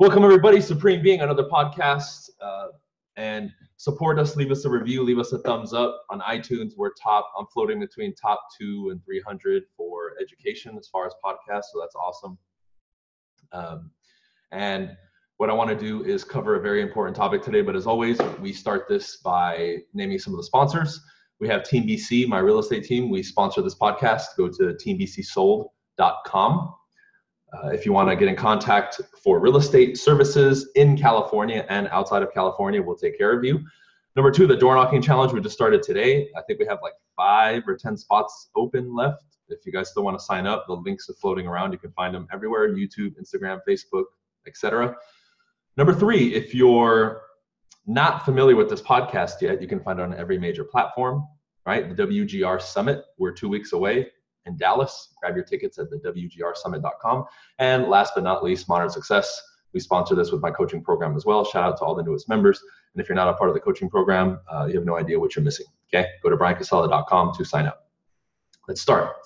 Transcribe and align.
Welcome, 0.00 0.24
everybody. 0.24 0.62
Supreme 0.62 1.02
Being, 1.02 1.20
another 1.20 1.44
podcast. 1.44 2.30
Uh, 2.40 2.68
and 3.18 3.52
support 3.76 4.18
us, 4.18 4.34
leave 4.34 4.50
us 4.50 4.64
a 4.64 4.70
review, 4.70 5.02
leave 5.02 5.18
us 5.18 5.32
a 5.32 5.38
thumbs 5.40 5.74
up 5.74 6.06
on 6.08 6.20
iTunes. 6.20 6.70
We're 6.74 6.94
top, 6.94 7.30
I'm 7.38 7.44
floating 7.52 7.78
between 7.78 8.14
top 8.14 8.40
two 8.58 8.88
and 8.92 9.04
300 9.04 9.64
for 9.76 10.14
education 10.18 10.78
as 10.78 10.88
far 10.88 11.06
as 11.06 11.12
podcasts. 11.22 11.64
So 11.70 11.80
that's 11.80 11.94
awesome. 11.96 12.38
Um, 13.52 13.90
and 14.52 14.96
what 15.36 15.50
I 15.50 15.52
want 15.52 15.68
to 15.68 15.76
do 15.76 16.02
is 16.02 16.24
cover 16.24 16.54
a 16.54 16.62
very 16.62 16.80
important 16.80 17.14
topic 17.14 17.42
today. 17.42 17.60
But 17.60 17.76
as 17.76 17.86
always, 17.86 18.18
we 18.40 18.54
start 18.54 18.88
this 18.88 19.18
by 19.18 19.80
naming 19.92 20.18
some 20.18 20.32
of 20.32 20.38
the 20.38 20.44
sponsors. 20.44 20.98
We 21.40 21.48
have 21.48 21.62
Team 21.62 21.86
BC, 21.86 22.26
my 22.26 22.38
real 22.38 22.58
estate 22.58 22.84
team. 22.84 23.10
We 23.10 23.22
sponsor 23.22 23.60
this 23.60 23.74
podcast. 23.74 24.28
Go 24.38 24.48
to 24.48 24.74
teambcsold.com. 24.82 26.74
Uh, 27.52 27.68
if 27.68 27.84
you 27.84 27.92
want 27.92 28.08
to 28.08 28.14
get 28.14 28.28
in 28.28 28.36
contact 28.36 29.00
for 29.22 29.40
real 29.40 29.56
estate 29.56 29.98
services 29.98 30.70
in 30.76 30.96
California 30.96 31.66
and 31.68 31.88
outside 31.88 32.22
of 32.22 32.32
California, 32.32 32.80
we'll 32.80 32.96
take 32.96 33.18
care 33.18 33.36
of 33.36 33.44
you. 33.44 33.60
Number 34.14 34.30
two, 34.30 34.46
the 34.46 34.56
door 34.56 34.74
knocking 34.74 35.02
challenge 35.02 35.32
we 35.32 35.40
just 35.40 35.54
started 35.54 35.82
today. 35.82 36.28
I 36.36 36.42
think 36.42 36.60
we 36.60 36.66
have 36.66 36.78
like 36.82 36.92
five 37.16 37.66
or 37.66 37.76
10 37.76 37.96
spots 37.96 38.50
open 38.56 38.94
left. 38.94 39.24
If 39.48 39.66
you 39.66 39.72
guys 39.72 39.90
still 39.90 40.04
want 40.04 40.18
to 40.18 40.24
sign 40.24 40.46
up, 40.46 40.66
the 40.68 40.74
links 40.74 41.08
are 41.10 41.14
floating 41.14 41.46
around. 41.46 41.72
You 41.72 41.78
can 41.78 41.92
find 41.92 42.14
them 42.14 42.28
everywhere 42.32 42.68
YouTube, 42.68 43.14
Instagram, 43.20 43.60
Facebook, 43.68 44.04
etc. 44.46 44.94
Number 45.76 45.92
three, 45.92 46.34
if 46.34 46.54
you're 46.54 47.22
not 47.86 48.24
familiar 48.24 48.54
with 48.54 48.68
this 48.68 48.82
podcast 48.82 49.40
yet, 49.40 49.60
you 49.60 49.66
can 49.66 49.80
find 49.80 49.98
it 49.98 50.02
on 50.02 50.14
every 50.14 50.38
major 50.38 50.62
platform, 50.62 51.26
right? 51.66 51.88
The 51.88 52.06
WGR 52.06 52.62
Summit, 52.62 53.04
we're 53.18 53.32
two 53.32 53.48
weeks 53.48 53.72
away 53.72 54.06
in 54.46 54.56
Dallas. 54.56 55.14
Grab 55.20 55.34
your 55.34 55.44
tickets 55.44 55.78
at 55.78 55.90
the 55.90 55.96
WGRsummit.com. 55.98 57.24
And 57.58 57.88
last 57.88 58.12
but 58.14 58.24
not 58.24 58.42
least, 58.42 58.68
Modern 58.68 58.90
Success. 58.90 59.40
We 59.72 59.80
sponsor 59.80 60.14
this 60.14 60.32
with 60.32 60.40
my 60.40 60.50
coaching 60.50 60.82
program 60.82 61.14
as 61.14 61.24
well. 61.24 61.44
Shout 61.44 61.62
out 61.62 61.76
to 61.78 61.84
all 61.84 61.94
the 61.94 62.02
newest 62.02 62.28
members. 62.28 62.60
And 62.94 63.00
if 63.00 63.08
you're 63.08 63.16
not 63.16 63.28
a 63.28 63.34
part 63.34 63.50
of 63.50 63.54
the 63.54 63.60
coaching 63.60 63.88
program, 63.88 64.40
uh, 64.52 64.66
you 64.66 64.74
have 64.74 64.84
no 64.84 64.96
idea 64.96 65.18
what 65.18 65.36
you're 65.36 65.44
missing. 65.44 65.66
Okay, 65.92 66.08
go 66.22 66.28
to 66.28 66.36
bryancasella.com 66.36 67.34
to 67.36 67.44
sign 67.44 67.66
up. 67.66 67.88
Let's 68.66 68.80
start. 68.80 69.16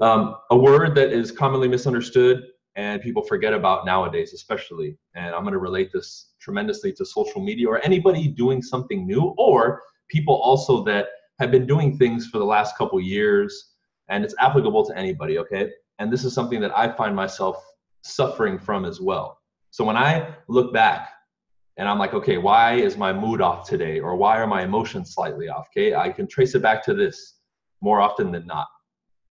Um, 0.00 0.36
a 0.50 0.56
word 0.56 0.94
that 0.96 1.12
is 1.12 1.30
commonly 1.30 1.68
misunderstood 1.68 2.44
and 2.76 3.02
people 3.02 3.22
forget 3.22 3.52
about 3.52 3.84
nowadays, 3.84 4.32
especially, 4.32 4.96
and 5.14 5.34
I'm 5.34 5.42
going 5.42 5.52
to 5.52 5.58
relate 5.58 5.90
this 5.92 6.30
tremendously 6.40 6.92
to 6.94 7.04
social 7.04 7.42
media 7.42 7.68
or 7.68 7.84
anybody 7.84 8.28
doing 8.28 8.62
something 8.62 9.06
new, 9.06 9.34
or 9.38 9.82
people 10.08 10.36
also 10.36 10.82
that 10.84 11.08
have 11.40 11.50
been 11.50 11.66
doing 11.66 11.98
things 11.98 12.28
for 12.28 12.38
the 12.38 12.44
last 12.44 12.76
couple 12.76 13.00
years 13.00 13.74
and 14.10 14.24
it's 14.24 14.34
applicable 14.38 14.84
to 14.86 14.96
anybody, 14.98 15.38
okay? 15.38 15.70
And 15.98 16.12
this 16.12 16.24
is 16.24 16.34
something 16.34 16.60
that 16.60 16.76
I 16.76 16.92
find 16.92 17.16
myself 17.16 17.64
suffering 18.02 18.58
from 18.58 18.84
as 18.84 19.00
well. 19.00 19.38
So 19.70 19.84
when 19.84 19.96
I 19.96 20.34
look 20.48 20.72
back 20.72 21.10
and 21.76 21.88
I'm 21.88 21.98
like, 21.98 22.12
okay, 22.12 22.36
why 22.36 22.74
is 22.74 22.96
my 22.96 23.12
mood 23.12 23.40
off 23.40 23.68
today? 23.68 24.00
Or 24.00 24.16
why 24.16 24.38
are 24.38 24.46
my 24.46 24.62
emotions 24.62 25.14
slightly 25.14 25.48
off? 25.48 25.68
Okay, 25.70 25.94
I 25.94 26.10
can 26.10 26.26
trace 26.26 26.54
it 26.54 26.62
back 26.62 26.84
to 26.84 26.94
this 26.94 27.36
more 27.80 28.00
often 28.00 28.32
than 28.32 28.46
not. 28.46 28.66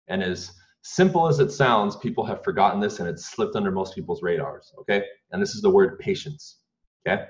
And 0.07 0.23
as 0.23 0.51
simple 0.81 1.27
as 1.27 1.39
it 1.39 1.51
sounds, 1.51 1.97
people 1.97 2.25
have 2.25 2.43
forgotten 2.43 2.79
this 2.79 2.99
and 2.99 3.07
it's 3.07 3.25
slipped 3.25 3.55
under 3.55 3.71
most 3.71 3.93
people's 3.93 4.23
radars, 4.23 4.73
okay? 4.79 5.03
And 5.31 5.41
this 5.41 5.55
is 5.55 5.61
the 5.61 5.69
word 5.69 5.99
patience, 5.99 6.59
okay? 7.05 7.25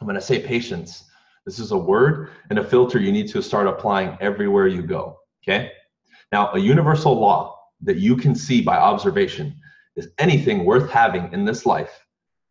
I'm 0.00 0.06
gonna 0.06 0.20
say 0.20 0.40
patience. 0.40 1.04
This 1.44 1.58
is 1.58 1.72
a 1.72 1.76
word 1.76 2.30
and 2.50 2.58
a 2.58 2.64
filter 2.64 2.98
you 2.98 3.12
need 3.12 3.28
to 3.28 3.42
start 3.42 3.66
applying 3.66 4.16
everywhere 4.20 4.68
you 4.68 4.82
go, 4.82 5.18
okay? 5.42 5.72
Now, 6.32 6.50
a 6.52 6.58
universal 6.58 7.14
law 7.14 7.58
that 7.82 7.98
you 7.98 8.16
can 8.16 8.34
see 8.34 8.62
by 8.62 8.76
observation 8.76 9.54
is 9.96 10.08
anything 10.18 10.64
worth 10.64 10.90
having 10.90 11.30
in 11.32 11.44
this 11.44 11.66
life 11.66 12.04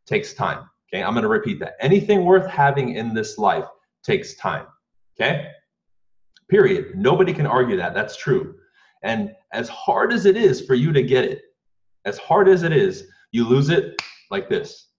takes 0.06 0.34
time. 0.34 0.70
Okay, 0.94 1.04
I'm 1.04 1.14
going 1.14 1.24
to 1.24 1.30
repeat 1.30 1.60
that. 1.62 1.74
Anything 1.80 2.24
worth 2.24 2.48
having 2.50 2.96
in 2.96 3.14
this 3.14 3.38
life 3.40 3.66
takes 4.04 4.36
time. 4.36 4.68
Okay, 5.20 5.48
period. 6.50 6.96
Nobody 6.96 7.34
can 7.34 7.48
argue 7.48 7.78
that. 7.78 7.94
That's 7.94 8.16
true. 8.16 8.56
And 9.04 9.34
as 9.52 9.68
hard 9.70 10.14
as 10.14 10.26
it 10.26 10.38
is 10.38 10.62
for 10.62 10.76
you 10.76 10.94
to 10.94 11.02
get 11.02 11.26
it, 11.26 11.42
as 12.06 12.18
hard 12.20 12.48
as 12.48 12.64
it 12.64 12.72
is, 12.72 13.08
you 13.32 13.48
lose 13.48 13.70
it 13.70 14.00
like 14.30 14.48
this. 14.48 14.90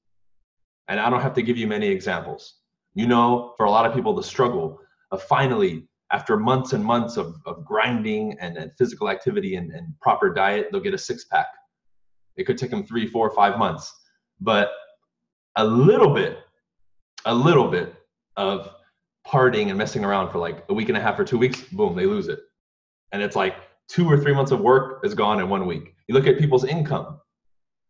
And 0.88 0.98
I 0.98 1.08
don't 1.08 1.20
have 1.20 1.34
to 1.34 1.42
give 1.42 1.56
you 1.56 1.68
many 1.68 1.86
examples. 1.86 2.54
You 2.94 3.06
know, 3.06 3.54
for 3.56 3.66
a 3.66 3.70
lot 3.70 3.86
of 3.86 3.94
people, 3.94 4.14
the 4.14 4.22
struggle 4.22 4.78
of 5.12 5.22
finally 5.22 5.86
after 6.12 6.36
months 6.36 6.74
and 6.74 6.84
months 6.84 7.16
of, 7.16 7.36
of 7.46 7.64
grinding 7.64 8.36
and, 8.38 8.56
and 8.56 8.70
physical 8.76 9.08
activity 9.08 9.56
and, 9.56 9.72
and 9.72 9.98
proper 10.00 10.32
diet, 10.32 10.68
they'll 10.70 10.80
get 10.80 10.94
a 10.94 10.98
six 10.98 11.24
pack. 11.24 11.46
It 12.36 12.44
could 12.44 12.58
take 12.58 12.70
them 12.70 12.84
three, 12.84 13.06
four, 13.06 13.30
five 13.30 13.58
months. 13.58 13.92
But 14.40 14.70
a 15.56 15.64
little 15.64 16.12
bit, 16.14 16.38
a 17.24 17.34
little 17.34 17.68
bit 17.68 17.94
of 18.36 18.70
partying 19.26 19.68
and 19.68 19.78
messing 19.78 20.04
around 20.04 20.30
for 20.30 20.38
like 20.38 20.64
a 20.68 20.74
week 20.74 20.88
and 20.88 20.98
a 20.98 21.00
half 21.00 21.18
or 21.18 21.24
two 21.24 21.38
weeks, 21.38 21.62
boom, 21.62 21.96
they 21.96 22.06
lose 22.06 22.28
it. 22.28 22.40
And 23.12 23.22
it's 23.22 23.36
like 23.36 23.54
two 23.88 24.10
or 24.10 24.18
three 24.18 24.34
months 24.34 24.52
of 24.52 24.60
work 24.60 25.00
is 25.04 25.14
gone 25.14 25.40
in 25.40 25.48
one 25.48 25.66
week. 25.66 25.94
You 26.08 26.14
look 26.14 26.26
at 26.26 26.38
people's 26.38 26.64
income, 26.64 27.20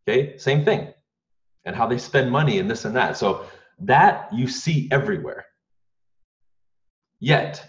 okay, 0.07 0.37
same 0.37 0.63
thing, 0.63 0.93
and 1.65 1.75
how 1.75 1.87
they 1.87 1.97
spend 1.97 2.31
money 2.31 2.59
and 2.59 2.69
this 2.69 2.85
and 2.85 2.95
that. 2.95 3.17
So 3.17 3.45
that 3.79 4.29
you 4.33 4.47
see 4.47 4.87
everywhere. 4.91 5.45
Yet, 7.19 7.65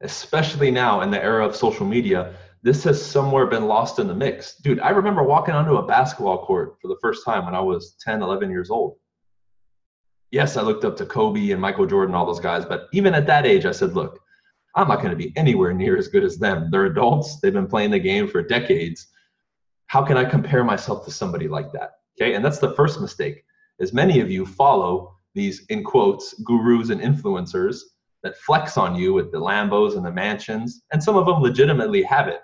especially 0.00 0.70
now 0.70 1.00
in 1.02 1.10
the 1.10 1.22
era 1.22 1.46
of 1.46 1.54
social 1.54 1.86
media, 1.86 2.34
this 2.62 2.84
has 2.84 3.02
somewhere 3.02 3.46
been 3.46 3.66
lost 3.66 3.98
in 3.98 4.06
the 4.06 4.14
mix. 4.14 4.56
Dude, 4.56 4.80
I 4.80 4.90
remember 4.90 5.22
walking 5.22 5.54
onto 5.54 5.76
a 5.76 5.86
basketball 5.86 6.44
court 6.44 6.76
for 6.80 6.88
the 6.88 6.98
first 7.00 7.24
time 7.24 7.44
when 7.44 7.54
I 7.54 7.60
was 7.60 7.96
10, 8.00 8.22
11 8.22 8.50
years 8.50 8.70
old. 8.70 8.96
Yes, 10.30 10.56
I 10.56 10.62
looked 10.62 10.84
up 10.84 10.96
to 10.98 11.06
Kobe 11.06 11.50
and 11.50 11.60
Michael 11.60 11.86
Jordan, 11.86 12.14
all 12.14 12.26
those 12.26 12.40
guys, 12.40 12.64
but 12.64 12.88
even 12.92 13.14
at 13.14 13.26
that 13.26 13.46
age, 13.46 13.64
I 13.64 13.72
said, 13.72 13.94
look, 13.94 14.20
I'm 14.76 14.88
not 14.88 15.02
going 15.02 15.10
to 15.10 15.16
be 15.16 15.36
anywhere 15.36 15.72
near 15.72 15.96
as 15.96 16.08
good 16.08 16.22
as 16.22 16.38
them. 16.38 16.70
They're 16.70 16.86
adults, 16.86 17.40
they've 17.40 17.52
been 17.52 17.66
playing 17.66 17.90
the 17.90 17.98
game 17.98 18.28
for 18.28 18.42
decades. 18.42 19.08
How 19.86 20.04
can 20.04 20.16
I 20.16 20.24
compare 20.24 20.62
myself 20.62 21.04
to 21.06 21.10
somebody 21.10 21.48
like 21.48 21.72
that? 21.72 21.94
Okay, 22.20 22.34
and 22.34 22.44
that's 22.44 22.58
the 22.58 22.74
first 22.74 23.00
mistake. 23.00 23.42
As 23.80 23.92
many 23.92 24.20
of 24.20 24.30
you 24.30 24.46
follow 24.46 25.16
these, 25.34 25.66
in 25.66 25.82
quotes, 25.82 26.34
gurus 26.44 26.90
and 26.90 27.00
influencers 27.00 27.80
that 28.22 28.36
flex 28.38 28.76
on 28.76 28.94
you 28.94 29.12
with 29.12 29.32
the 29.32 29.40
Lambos 29.40 29.96
and 29.96 30.04
the 30.04 30.12
mansions, 30.12 30.82
and 30.92 31.02
some 31.02 31.16
of 31.16 31.26
them 31.26 31.40
legitimately 31.40 32.02
have 32.02 32.28
it. 32.28 32.40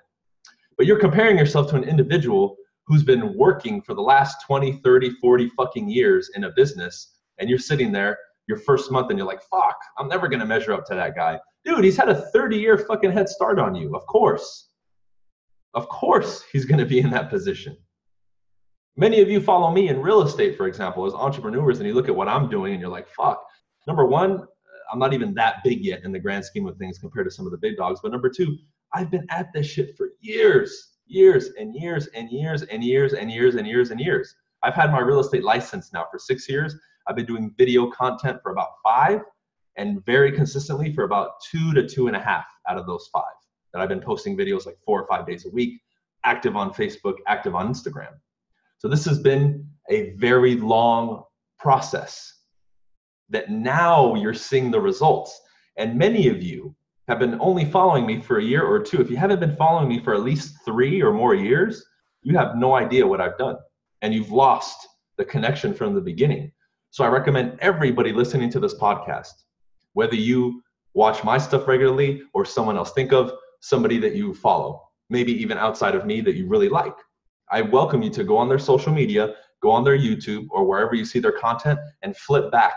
But 0.76 0.87
you're 0.87 0.98
comparing 0.98 1.38
yourself 1.38 1.69
to 1.70 1.76
an 1.76 1.84
individual 1.84 2.56
who's 2.87 3.03
been 3.03 3.37
working 3.37 3.82
for 3.82 3.94
the 3.94 4.03
last 4.03 4.37
20, 4.47 4.81
30, 4.84 5.10
40 5.20 5.50
fucking 5.50 5.88
years 5.88 6.31
in 6.34 6.44
a 6.44 6.53
business, 6.53 7.19
and 7.38 7.48
you're 7.50 7.59
sitting 7.59 7.92
there 7.92 8.16
your 8.47 8.59
first 8.59 8.91
month 8.91 9.10
and 9.10 9.19
you're 9.19 9.26
like, 9.26 9.42
fuck, 9.42 9.76
I'm 9.98 10.09
never 10.09 10.28
gonna 10.28 10.47
measure 10.47 10.72
up 10.72 10.84
to 10.87 10.94
that 10.94 11.14
guy. 11.14 11.38
Dude, 11.64 11.84
he's 11.84 11.97
had 11.97 12.08
a 12.08 12.31
30 12.31 12.56
year 12.56 12.78
fucking 12.78 13.10
head 13.10 13.28
start 13.28 13.58
on 13.58 13.75
you, 13.75 13.94
of 13.94 14.06
course. 14.06 14.69
Of 15.75 15.88
course, 15.88 16.44
he's 16.53 16.64
gonna 16.64 16.87
be 16.87 17.00
in 17.00 17.10
that 17.10 17.28
position. 17.28 17.76
Many 18.97 19.20
of 19.20 19.28
you 19.28 19.41
follow 19.41 19.70
me 19.72 19.88
in 19.88 20.00
real 20.00 20.22
estate, 20.22 20.56
for 20.56 20.66
example, 20.66 21.04
as 21.04 21.12
entrepreneurs, 21.12 21.78
and 21.78 21.87
you 21.87 21.94
look 21.94 22.08
at 22.08 22.16
what 22.16 22.28
I'm 22.28 22.48
doing 22.48 22.72
and 22.72 22.81
you're 22.81 22.91
like, 22.91 23.08
fuck. 23.08 23.44
Number 23.87 24.06
one, 24.06 24.47
I'm 24.93 24.99
not 24.99 25.13
even 25.13 25.35
that 25.35 25.63
big 25.65 25.85
yet 25.85 26.05
in 26.05 26.13
the 26.13 26.19
grand 26.19 26.45
scheme 26.45 26.67
of 26.67 26.77
things 26.77 26.99
compared 26.99 27.27
to 27.27 27.31
some 27.31 27.47
of 27.47 27.53
the 27.53 27.59
big 27.59 27.77
dogs. 27.77 28.01
But 28.03 28.13
number 28.13 28.29
two, 28.29 28.57
I've 28.95 29.11
been 29.11 29.27
at 29.31 29.53
this 29.53 29.67
shit 29.67 29.97
for 29.97 30.11
years, 30.21 30.97
years 31.07 31.51
and 31.59 31.75
years 31.75 32.07
and 32.09 32.31
years 32.31 32.63
and 32.63 32.83
years 32.83 33.13
and 33.13 33.31
years 33.31 33.55
and 33.57 33.67
years 33.67 33.91
and 33.91 34.01
years. 34.01 34.35
I've 34.63 34.75
had 34.75 34.93
my 34.93 35.01
real 35.01 35.21
estate 35.21 35.45
license 35.45 35.93
now 35.93 36.07
for 36.11 36.19
six 36.19 36.49
years. 36.49 36.75
I've 37.07 37.17
been 37.17 37.27
doing 37.27 37.55
video 37.57 37.91
content 37.91 38.39
for 38.43 38.53
about 38.53 38.71
five 38.83 39.21
and 39.77 40.05
very 40.07 40.33
consistently 40.33 40.93
for 40.95 41.05
about 41.05 41.33
two 41.51 41.73
to 41.75 41.87
two 41.87 42.09
and 42.09 42.17
a 42.17 42.21
half 42.21 42.47
out 42.69 42.79
of 42.79 42.87
those 42.87 43.09
five 43.13 43.25
that 43.73 43.83
I've 43.83 43.89
been 43.89 44.01
posting 44.01 44.37
videos 44.37 44.67
like 44.67 44.79
four 44.85 45.03
or 45.03 45.07
five 45.07 45.27
days 45.27 45.47
a 45.47 45.51
week, 45.51 45.81
active 46.25 46.57
on 46.57 46.73
Facebook, 46.73 47.17
active 47.27 47.55
on 47.55 47.69
Instagram. 47.69 48.15
So 48.79 48.89
this 48.89 49.05
has 49.05 49.19
been 49.19 49.69
a 49.91 50.11
very 50.13 50.57
long 50.57 51.25
process 51.59 52.36
that 53.31 53.50
now 53.50 54.14
you're 54.14 54.34
seeing 54.34 54.70
the 54.70 54.81
results. 54.81 55.40
And 55.76 55.99
many 55.99 56.28
of 56.28 56.43
you 56.43 56.75
have 57.08 57.19
been 57.19 57.38
only 57.40 57.64
following 57.64 58.06
me 58.06 58.20
for 58.20 58.38
a 58.38 58.44
year 58.44 58.64
or 58.64 58.81
two. 58.81 59.00
If 59.00 59.11
you 59.11 59.17
haven't 59.17 59.40
been 59.40 59.56
following 59.56 59.88
me 59.88 60.00
for 60.02 60.14
at 60.14 60.23
least 60.23 60.56
three 60.64 61.02
or 61.02 61.12
more 61.12 61.34
years, 61.34 61.84
you 62.23 62.37
have 62.37 62.56
no 62.56 62.75
idea 62.75 63.06
what 63.06 63.20
I've 63.20 63.38
done. 63.38 63.56
And 64.02 64.12
you've 64.12 64.31
lost 64.31 64.88
the 65.17 65.25
connection 65.25 65.73
from 65.73 65.94
the 65.94 66.00
beginning. 66.00 66.52
So 66.90 67.05
I 67.05 67.08
recommend 67.08 67.58
everybody 67.61 68.12
listening 68.12 68.50
to 68.50 68.61
this 68.61 68.75
podcast, 68.75 69.32
whether 69.93 70.14
you 70.14 70.62
watch 70.94 71.22
my 71.25 71.38
stuff 71.38 71.69
regularly 71.69 72.22
or 72.32 72.44
someone 72.44 72.76
else, 72.76 72.93
think 72.93 73.12
of 73.12 73.32
somebody 73.61 73.99
that 73.99 74.14
you 74.14 74.34
follow, 74.34 74.82
maybe 75.11 75.32
even 75.32 75.58
outside 75.58 75.94
of 75.94 76.06
me 76.06 76.20
that 76.22 76.37
you 76.37 76.49
really 76.49 76.69
like. 76.69 76.94
I 77.50 77.62
welcome 77.62 78.02
you 78.02 78.11
to 78.11 78.25
go 78.25 78.37
on 78.37 78.49
their 78.49 78.58
social 78.58 78.93
media, 78.93 79.34
go 79.62 79.70
on 79.70 79.84
their 79.84 79.99
YouTube 79.99 80.46
or 80.50 80.64
wherever 80.64 80.94
you 80.94 81.05
see 81.05 81.19
their 81.19 81.32
content 81.32 81.79
and 82.02 82.17
flip 82.17 82.50
back 82.50 82.75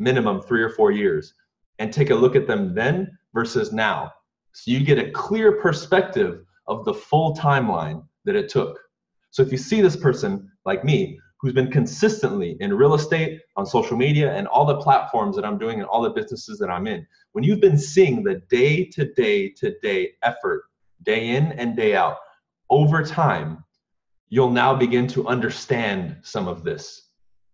minimum 0.00 0.40
three 0.40 0.62
or 0.62 0.70
four 0.70 0.90
years 0.90 1.34
and 1.78 1.92
take 1.92 2.10
a 2.10 2.14
look 2.14 2.34
at 2.34 2.46
them 2.46 2.74
then 2.74 3.16
versus 3.32 3.72
now. 3.72 4.10
So 4.52 4.70
you 4.72 4.80
get 4.80 4.98
a 4.98 5.10
clear 5.12 5.60
perspective 5.60 6.44
of 6.66 6.84
the 6.84 6.94
full 6.94 7.36
timeline 7.36 8.04
that 8.24 8.34
it 8.34 8.48
took. 8.48 8.78
So 9.30 9.42
if 9.42 9.52
you 9.52 9.58
see 9.58 9.80
this 9.80 9.96
person 9.96 10.50
like 10.64 10.84
me 10.84 11.20
who's 11.40 11.52
been 11.52 11.70
consistently 11.70 12.56
in 12.60 12.74
real 12.74 12.94
estate, 12.94 13.40
on 13.56 13.64
social 13.64 13.96
media, 13.96 14.34
and 14.34 14.46
all 14.48 14.66
the 14.66 14.80
platforms 14.80 15.36
that 15.36 15.44
I'm 15.44 15.58
doing 15.58 15.80
and 15.80 15.88
all 15.88 16.02
the 16.02 16.10
businesses 16.10 16.58
that 16.58 16.68
I'm 16.68 16.86
in, 16.86 17.06
when 17.32 17.44
you've 17.44 17.60
been 17.60 17.78
seeing 17.78 18.22
the 18.22 18.42
day 18.50 18.84
to 18.86 19.12
day 19.14 19.48
to 19.50 19.78
day 19.80 20.12
effort, 20.22 20.64
day 21.02 21.28
in 21.30 21.52
and 21.52 21.76
day 21.76 21.94
out, 21.94 22.16
over 22.68 23.02
time, 23.02 23.64
you'll 24.28 24.50
now 24.50 24.74
begin 24.74 25.06
to 25.08 25.26
understand 25.26 26.16
some 26.22 26.46
of 26.46 26.62
this. 26.62 27.09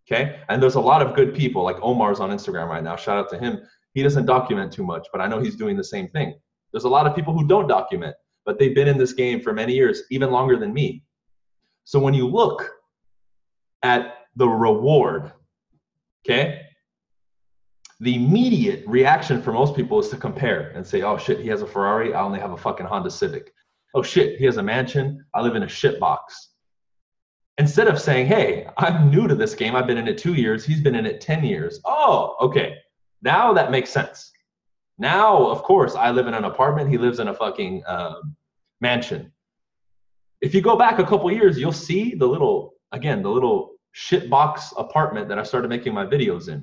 Okay. 0.08 0.40
And 0.48 0.62
there's 0.62 0.76
a 0.76 0.80
lot 0.80 1.02
of 1.02 1.16
good 1.16 1.34
people, 1.34 1.64
like 1.64 1.76
Omar's 1.82 2.20
on 2.20 2.30
Instagram 2.30 2.68
right 2.68 2.84
now. 2.84 2.94
Shout 2.96 3.18
out 3.18 3.28
to 3.30 3.38
him. 3.38 3.60
He 3.92 4.02
doesn't 4.02 4.26
document 4.26 4.72
too 4.72 4.84
much, 4.84 5.08
but 5.10 5.20
I 5.20 5.26
know 5.26 5.40
he's 5.40 5.56
doing 5.56 5.76
the 5.76 5.84
same 5.84 6.08
thing. 6.08 6.38
There's 6.72 6.84
a 6.84 6.88
lot 6.88 7.06
of 7.06 7.16
people 7.16 7.32
who 7.32 7.46
don't 7.46 7.66
document, 7.66 8.14
but 8.44 8.58
they've 8.58 8.74
been 8.74 8.88
in 8.88 8.98
this 8.98 9.14
game 9.14 9.40
for 9.40 9.52
many 9.52 9.74
years, 9.74 10.02
even 10.10 10.30
longer 10.30 10.56
than 10.56 10.72
me. 10.72 11.02
So 11.84 11.98
when 11.98 12.14
you 12.14 12.28
look 12.28 12.70
at 13.82 14.14
the 14.36 14.48
reward, 14.48 15.32
okay, 16.24 16.62
the 18.00 18.14
immediate 18.14 18.84
reaction 18.86 19.40
for 19.40 19.52
most 19.52 19.74
people 19.74 19.98
is 19.98 20.10
to 20.10 20.16
compare 20.16 20.70
and 20.74 20.86
say, 20.86 21.02
oh 21.02 21.16
shit, 21.16 21.40
he 21.40 21.48
has 21.48 21.62
a 21.62 21.66
Ferrari, 21.66 22.14
I 22.14 22.22
only 22.22 22.38
have 22.38 22.52
a 22.52 22.56
fucking 22.56 22.86
Honda 22.86 23.10
Civic. 23.10 23.52
Oh 23.94 24.02
shit, 24.02 24.38
he 24.38 24.44
has 24.44 24.58
a 24.58 24.62
mansion, 24.62 25.24
I 25.34 25.40
live 25.40 25.56
in 25.56 25.62
a 25.62 25.68
shit 25.68 25.98
box. 25.98 26.50
Instead 27.58 27.88
of 27.88 28.00
saying, 28.00 28.26
hey, 28.26 28.68
I'm 28.76 29.10
new 29.10 29.26
to 29.26 29.34
this 29.34 29.54
game, 29.54 29.74
I've 29.74 29.86
been 29.86 29.96
in 29.96 30.08
it 30.08 30.18
two 30.18 30.34
years, 30.34 30.64
he's 30.64 30.82
been 30.82 30.94
in 30.94 31.06
it 31.06 31.20
10 31.20 31.42
years. 31.42 31.80
Oh, 31.84 32.36
okay, 32.40 32.76
now 33.22 33.52
that 33.54 33.70
makes 33.70 33.90
sense. 33.90 34.30
Now, 34.98 35.46
of 35.46 35.62
course, 35.62 35.94
I 35.94 36.10
live 36.10 36.26
in 36.26 36.34
an 36.34 36.44
apartment, 36.44 36.90
he 36.90 36.98
lives 36.98 37.18
in 37.18 37.28
a 37.28 37.34
fucking 37.34 37.82
um, 37.86 38.36
mansion. 38.80 39.32
If 40.42 40.54
you 40.54 40.60
go 40.60 40.76
back 40.76 40.98
a 40.98 41.04
couple 41.04 41.30
years, 41.32 41.58
you'll 41.58 41.72
see 41.72 42.14
the 42.14 42.26
little, 42.26 42.74
again, 42.92 43.22
the 43.22 43.30
little 43.30 43.76
shit 43.92 44.28
box 44.28 44.74
apartment 44.76 45.28
that 45.28 45.38
I 45.38 45.42
started 45.42 45.68
making 45.68 45.94
my 45.94 46.04
videos 46.04 46.48
in. 46.48 46.62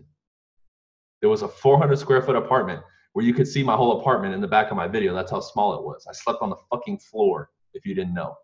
There 1.21 1.29
was 1.29 1.41
a 1.41 1.47
400 1.47 1.97
square 1.97 2.21
foot 2.21 2.35
apartment 2.35 2.81
where 3.13 3.25
you 3.25 3.33
could 3.33 3.47
see 3.47 3.63
my 3.63 3.75
whole 3.75 3.99
apartment 3.99 4.35
in 4.35 4.41
the 4.41 4.47
back 4.47 4.69
of 4.69 4.77
my 4.77 4.87
video. 4.87 5.13
That's 5.13 5.31
how 5.31 5.39
small 5.39 5.73
it 5.75 5.83
was. 5.83 6.05
I 6.07 6.13
slept 6.13 6.39
on 6.41 6.49
the 6.49 6.57
fucking 6.69 6.99
floor, 6.99 7.49
if 7.73 7.85
you 7.85 7.95
didn't 7.95 8.13
know. 8.13 8.35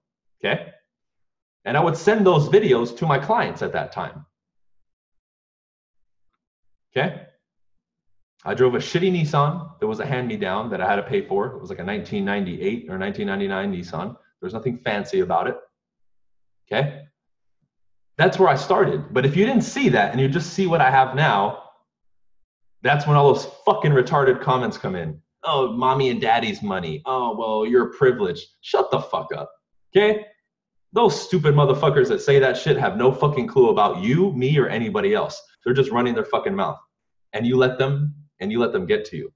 Okay? 0.44 0.72
And 1.66 1.76
I 1.78 1.84
would 1.84 1.98
send 1.98 2.26
those 2.26 2.50
videos 2.50 2.96
to 2.98 3.06
my 3.06 3.20
clients 3.20 3.62
at 3.62 3.74
that 3.74 3.92
time. 3.92 4.26
Okay? 6.92 7.22
I 8.46 8.54
drove 8.54 8.76
a 8.76 8.80
shitty 8.80 9.12
Nissan. 9.12 9.80
There 9.80 9.88
was 9.88 10.00
a 10.00 10.06
hand 10.06 10.28
me 10.28 10.38
down 10.38 10.70
that 10.70 10.82
I 10.82 10.90
had 10.90 10.96
to 10.96 11.04
pay 11.04 11.26
for. 11.26 11.48
It 11.48 11.60
was 11.60 11.70
like 11.70 11.80
a 11.80 11.84
1998 11.84 12.90
or 12.90 12.98
1999 12.98 13.74
Nissan. 13.74 14.16
There's 14.40 14.54
nothing 14.54 14.78
fancy 14.78 15.20
about 15.20 15.48
it. 15.48 15.58
Okay? 16.72 17.02
That's 18.18 18.40
where 18.40 18.50
I 18.50 18.56
started. 18.56 19.14
But 19.14 19.26
if 19.26 19.36
you 19.36 19.46
didn't 19.46 19.64
see 19.64 19.90
that 19.90 20.12
and 20.12 20.22
you 20.22 20.28
just 20.28 20.54
see 20.54 20.68
what 20.68 20.82
I 20.82 20.90
have 20.90 21.16
now, 21.16 21.64
that's 22.82 23.06
when 23.06 23.18
all 23.18 23.34
those 23.34 23.46
fucking 23.66 23.92
retarded 23.92 24.42
comments 24.42 24.78
come 24.78 24.96
in. 24.96 25.22
Oh, 25.44 25.74
mommy 25.74 26.10
and 26.10 26.22
daddy's 26.22 26.62
money. 26.62 27.02
Oh, 27.06 27.36
well, 27.38 27.66
you're 27.66 27.94
privileged. 27.94 28.46
Shut 28.62 28.90
the 28.92 29.00
fuck 29.00 29.30
up. 29.36 29.52
Okay? 29.96 30.26
Those 30.92 31.20
stupid 31.20 31.54
motherfuckers 31.54 32.08
that 32.08 32.22
say 32.22 32.40
that 32.40 32.58
shit 32.58 32.78
have 32.78 32.98
no 32.98 33.12
fucking 33.12 33.48
clue 33.48 33.70
about 33.70 34.02
you, 34.02 34.32
me, 34.34 34.58
or 34.58 34.68
anybody 34.68 35.14
else. 35.14 35.42
They're 35.64 35.74
just 35.74 35.92
running 35.92 36.16
their 36.16 36.26
fucking 36.26 36.56
mouth. 36.56 36.80
And 37.34 37.46
you 37.46 37.58
let 37.58 37.78
them 37.78 38.16
and 38.40 38.52
you 38.52 38.60
let 38.60 38.72
them 38.72 38.88
get 38.88 39.06
to 39.06 39.18
you. 39.18 39.32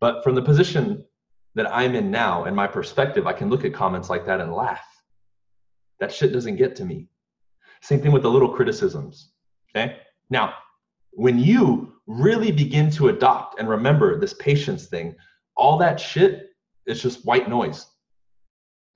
But 0.00 0.24
from 0.24 0.34
the 0.34 0.42
position 0.42 1.04
that 1.54 1.72
I'm 1.72 1.94
in 1.94 2.10
now 2.10 2.44
and 2.44 2.56
my 2.56 2.66
perspective, 2.66 3.26
I 3.26 3.32
can 3.32 3.48
look 3.48 3.64
at 3.64 3.72
comments 3.72 4.10
like 4.10 4.26
that 4.26 4.40
and 4.40 4.52
laugh. 4.52 4.84
That 6.00 6.12
shit 6.12 6.32
doesn't 6.32 6.56
get 6.56 6.76
to 6.76 6.84
me. 6.84 7.08
Same 7.80 8.00
thing 8.00 8.12
with 8.12 8.22
the 8.22 8.30
little 8.30 8.48
criticisms. 8.48 9.30
Okay? 9.70 9.98
Now, 10.30 10.54
when 11.12 11.38
you 11.38 11.94
really 12.06 12.52
begin 12.52 12.90
to 12.90 13.08
adopt 13.08 13.58
and 13.58 13.68
remember 13.68 14.18
this 14.18 14.34
patience 14.34 14.86
thing, 14.86 15.14
all 15.56 15.78
that 15.78 15.98
shit 15.98 16.50
is 16.86 17.00
just 17.00 17.24
white 17.24 17.48
noise. 17.48 17.86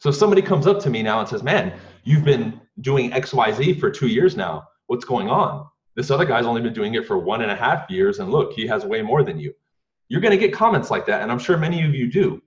So 0.01 0.09
if 0.09 0.17
somebody 0.17 0.41
comes 0.41 0.67
up 0.67 0.81
to 0.81 0.91
me 0.91 1.03
now 1.03 1.21
and 1.21 1.29
says, 1.29 1.43
Man, 1.43 1.79
you've 2.05 2.25
been 2.25 2.61
doing 2.81 3.11
XYZ 3.11 3.79
for 3.79 3.91
two 3.91 4.09
years 4.09 4.37
now. 4.37 4.65
What's 4.87 5.05
going 5.05 5.29
on? 5.29 5.67
This 5.95 6.11
other 6.11 6.25
guy's 6.25 6.47
only 6.47 6.63
been 6.63 6.73
doing 6.73 6.95
it 6.95 7.07
for 7.07 7.19
one 7.19 7.43
and 7.43 7.51
a 7.51 7.57
half 7.57 7.91
years, 7.91 8.19
and 8.19 8.31
look, 8.31 8.55
he 8.55 8.67
has 8.67 8.85
way 8.85 9.03
more 9.03 9.23
than 9.23 9.39
you. 9.39 9.53
You're 10.09 10.23
going 10.23 10.33
to 10.33 10.39
get 10.39 10.55
comments 10.55 10.91
like 10.91 11.07
that, 11.07 11.23
and 11.23 11.31
I'm 11.31 11.39
sure 11.39 11.57
many 11.57 11.85
of 11.85 11.95
you 11.95 12.11
do. 12.11 12.43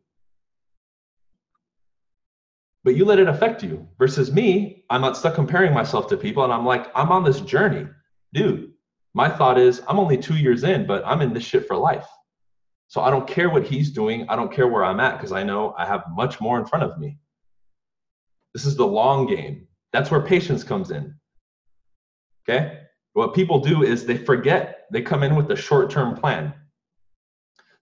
But 2.84 2.96
you 2.96 3.06
let 3.06 3.20
it 3.20 3.28
affect 3.28 3.64
you. 3.64 3.88
Versus 4.00 4.32
me, 4.32 4.84
I'm 4.90 5.02
not 5.02 5.16
stuck 5.16 5.36
comparing 5.36 5.74
myself 5.74 6.08
to 6.08 6.18
people, 6.18 6.44
and 6.44 6.52
I'm 6.52 6.66
like, 6.66 6.92
I'm 6.96 7.12
on 7.12 7.24
this 7.24 7.40
journey. 7.40 7.88
Dude, 8.34 8.72
my 9.14 9.30
thought 9.30 9.60
is, 9.60 9.82
I'm 9.88 10.00
only 10.00 10.18
two 10.18 10.36
years 10.36 10.64
in, 10.64 10.88
but 10.88 11.04
I'm 11.06 11.22
in 11.22 11.34
this 11.34 11.44
shit 11.44 11.68
for 11.68 11.78
life. 11.78 12.08
So 12.88 13.02
I 13.02 13.12
don't 13.12 13.28
care 13.28 13.50
what 13.50 13.66
he's 13.66 13.92
doing. 13.92 14.28
I 14.28 14.36
don't 14.36 14.52
care 14.52 14.68
where 14.68 14.84
I'm 14.84 15.00
at 15.00 15.18
because 15.18 15.32
I 15.32 15.44
know 15.44 15.76
I 15.78 15.86
have 15.86 16.04
much 16.12 16.42
more 16.42 16.60
in 16.60 16.66
front 16.66 16.84
of 16.84 16.98
me. 16.98 17.20
This 18.54 18.66
is 18.66 18.76
the 18.76 18.86
long 18.86 19.28
game. 19.28 19.68
That's 19.92 20.12
where 20.12 20.22
patience 20.22 20.64
comes 20.64 20.92
in. 20.92 21.16
Okay? 22.48 22.80
What 23.14 23.34
people 23.34 23.60
do 23.60 23.84
is 23.84 24.06
they 24.06 24.18
forget, 24.18 24.86
they 24.92 25.02
come 25.02 25.24
in 25.24 25.36
with 25.36 25.52
a 25.52 25.56
short 25.56 25.90
term 25.90 26.16
plan. 26.16 26.54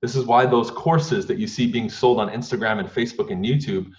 This 0.01 0.15
is 0.15 0.25
why 0.25 0.45
those 0.45 0.71
courses 0.71 1.25
that 1.27 1.37
you 1.37 1.47
see 1.47 1.71
being 1.71 1.89
sold 1.89 2.19
on 2.19 2.29
Instagram 2.29 2.79
and 2.79 2.89
Facebook 2.89 3.31
and 3.31 3.45
YouTube 3.45 3.91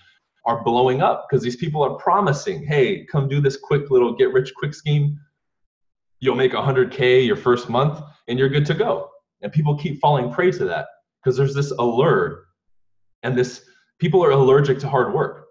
are 0.45 0.63
blowing 0.65 1.01
up 1.01 1.27
because 1.29 1.43
these 1.43 1.57
people 1.57 1.83
are 1.83 1.95
promising, 1.95 2.65
hey, 2.67 3.05
come 3.07 3.29
do 3.29 3.41
this 3.41 3.57
quick 3.57 3.91
little 3.91 4.13
get 4.13 4.33
rich 4.33 4.53
quick 4.57 4.75
scheme. 4.75 5.19
You'll 6.21 6.35
make 6.35 6.53
100K 6.53 7.25
your 7.25 7.37
first 7.37 7.69
month 7.69 8.03
and 8.29 8.39
you're 8.39 8.49
good 8.49 8.67
to 8.67 8.75
go. 8.75 9.11
And 9.43 9.53
people 9.53 9.77
keep 9.77 10.01
falling 10.01 10.33
prey 10.33 10.51
to 10.53 10.65
that 10.65 10.87
because 11.23 11.37
there's 11.37 11.55
this 11.55 11.71
allure 11.73 12.45
and 13.23 13.39
this 13.39 13.65
people 14.01 14.25
are 14.25 14.33
allergic 14.33 14.81
to 14.81 14.89
hard 14.89 15.15
work. 15.15 15.42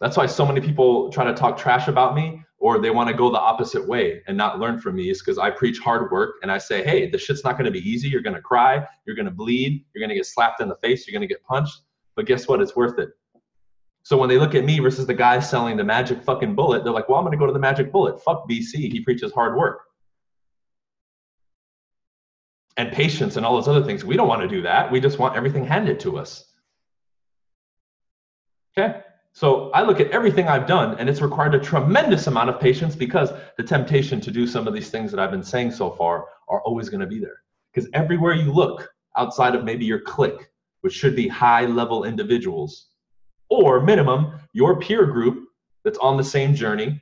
That's 0.00 0.16
why 0.16 0.26
so 0.26 0.44
many 0.44 0.60
people 0.60 1.10
try 1.10 1.24
to 1.24 1.34
talk 1.34 1.56
trash 1.56 1.88
about 1.88 2.14
me 2.14 2.42
or 2.58 2.78
they 2.78 2.90
want 2.90 3.08
to 3.08 3.14
go 3.14 3.30
the 3.30 3.38
opposite 3.38 3.86
way 3.86 4.22
and 4.26 4.36
not 4.36 4.58
learn 4.58 4.78
from 4.80 4.96
me 4.96 5.10
is 5.10 5.20
because 5.20 5.38
I 5.38 5.50
preach 5.50 5.78
hard 5.78 6.10
work 6.10 6.36
and 6.42 6.50
I 6.50 6.58
say, 6.58 6.82
hey, 6.82 7.10
the 7.10 7.18
shit's 7.18 7.44
not 7.44 7.58
going 7.58 7.66
to 7.66 7.70
be 7.70 7.88
easy. 7.88 8.08
You're 8.08 8.22
going 8.22 8.34
to 8.36 8.42
cry. 8.42 8.86
You're 9.06 9.16
going 9.16 9.26
to 9.26 9.32
bleed. 9.32 9.84
You're 9.94 10.00
going 10.00 10.08
to 10.08 10.14
get 10.14 10.26
slapped 10.26 10.60
in 10.60 10.68
the 10.68 10.76
face. 10.76 11.06
You're 11.06 11.12
going 11.12 11.28
to 11.28 11.32
get 11.32 11.44
punched. 11.44 11.80
But 12.16 12.26
guess 12.26 12.48
what? 12.48 12.60
It's 12.60 12.74
worth 12.74 12.98
it. 12.98 13.10
So 14.02 14.16
when 14.16 14.28
they 14.28 14.38
look 14.38 14.54
at 14.54 14.64
me 14.64 14.78
versus 14.80 15.06
the 15.06 15.14
guy 15.14 15.40
selling 15.40 15.76
the 15.76 15.84
magic 15.84 16.22
fucking 16.22 16.54
bullet, 16.54 16.84
they're 16.84 16.92
like, 16.92 17.08
well, 17.08 17.18
I'm 17.18 17.24
going 17.24 17.32
to 17.32 17.38
go 17.38 17.46
to 17.46 17.52
the 17.52 17.58
magic 17.58 17.90
bullet. 17.90 18.22
Fuck 18.22 18.48
BC. 18.48 18.92
He 18.92 19.00
preaches 19.00 19.32
hard 19.32 19.56
work 19.56 19.80
and 22.76 22.92
patience 22.92 23.36
and 23.36 23.46
all 23.46 23.54
those 23.54 23.68
other 23.68 23.84
things. 23.84 24.04
We 24.04 24.16
don't 24.16 24.28
want 24.28 24.42
to 24.42 24.48
do 24.48 24.62
that. 24.62 24.90
We 24.90 25.00
just 25.00 25.18
want 25.18 25.36
everything 25.36 25.64
handed 25.64 26.00
to 26.00 26.18
us. 26.18 26.44
Okay? 28.76 29.00
So 29.34 29.72
I 29.72 29.82
look 29.82 29.98
at 29.98 30.12
everything 30.12 30.46
I've 30.46 30.68
done, 30.68 30.96
and 31.00 31.08
it's 31.08 31.20
required 31.20 31.56
a 31.56 31.58
tremendous 31.58 32.28
amount 32.28 32.50
of 32.50 32.60
patience 32.60 32.94
because 32.94 33.30
the 33.56 33.64
temptation 33.64 34.20
to 34.20 34.30
do 34.30 34.46
some 34.46 34.68
of 34.68 34.74
these 34.74 34.90
things 34.90 35.10
that 35.10 35.18
I've 35.18 35.32
been 35.32 35.42
saying 35.42 35.72
so 35.72 35.90
far 35.90 36.26
are 36.48 36.60
always 36.60 36.88
going 36.88 37.00
to 37.00 37.06
be 37.08 37.18
there. 37.18 37.42
Because 37.72 37.90
everywhere 37.94 38.34
you 38.34 38.52
look 38.52 38.88
outside 39.16 39.56
of 39.56 39.64
maybe 39.64 39.84
your 39.84 40.00
clique, 40.00 40.48
which 40.82 40.94
should 40.94 41.16
be 41.16 41.26
high 41.26 41.66
level 41.66 42.04
individuals, 42.04 42.90
or 43.48 43.80
minimum 43.80 44.38
your 44.52 44.78
peer 44.78 45.04
group 45.04 45.48
that's 45.82 45.98
on 45.98 46.16
the 46.16 46.22
same 46.22 46.54
journey, 46.54 47.00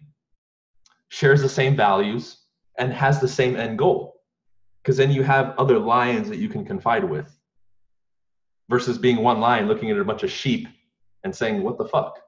shares 1.11 1.43
the 1.43 1.49
same 1.51 1.77
values, 1.77 2.39
and 2.79 2.95
has 2.95 3.21
the 3.21 3.29
same 3.29 3.57
end 3.57 3.79
goal. 3.79 4.15
Because 4.83 4.97
then 4.97 5.11
you 5.11 5.23
have 5.23 5.55
other 5.59 5.79
lions 5.79 6.31
that 6.31 6.39
you 6.39 6.49
can 6.49 6.65
confide 6.65 7.05
with 7.05 7.39
versus 8.71 8.97
being 8.97 9.19
one 9.19 9.39
lion 9.39 9.69
looking 9.69 9.91
at 9.91 9.99
a 9.99 10.05
bunch 10.05 10.23
of 10.23 10.31
sheep 10.31 10.67
and 11.25 11.35
saying, 11.35 11.63
What 11.63 11.79
the 11.79 11.85
fuck? 11.85 12.19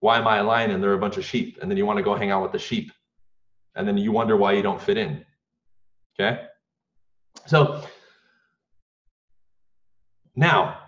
Why 0.00 0.18
am 0.18 0.28
I 0.28 0.38
a 0.38 0.44
lion 0.44 0.70
and 0.70 0.82
there 0.82 0.90
are 0.90 0.94
a 0.94 0.98
bunch 0.98 1.16
of 1.16 1.24
sheep? 1.24 1.58
And 1.62 1.70
then 1.70 1.78
you 1.78 1.86
want 1.86 1.96
to 1.96 2.02
go 2.02 2.14
hang 2.14 2.30
out 2.30 2.42
with 2.42 2.52
the 2.52 2.58
sheep. 2.58 2.92
And 3.74 3.88
then 3.88 3.96
you 3.96 4.12
wonder 4.12 4.36
why 4.36 4.52
you 4.52 4.62
don't 4.62 4.80
fit 4.80 4.98
in. 4.98 5.24
Okay? 6.20 6.42
So 7.46 7.82
now, 10.36 10.78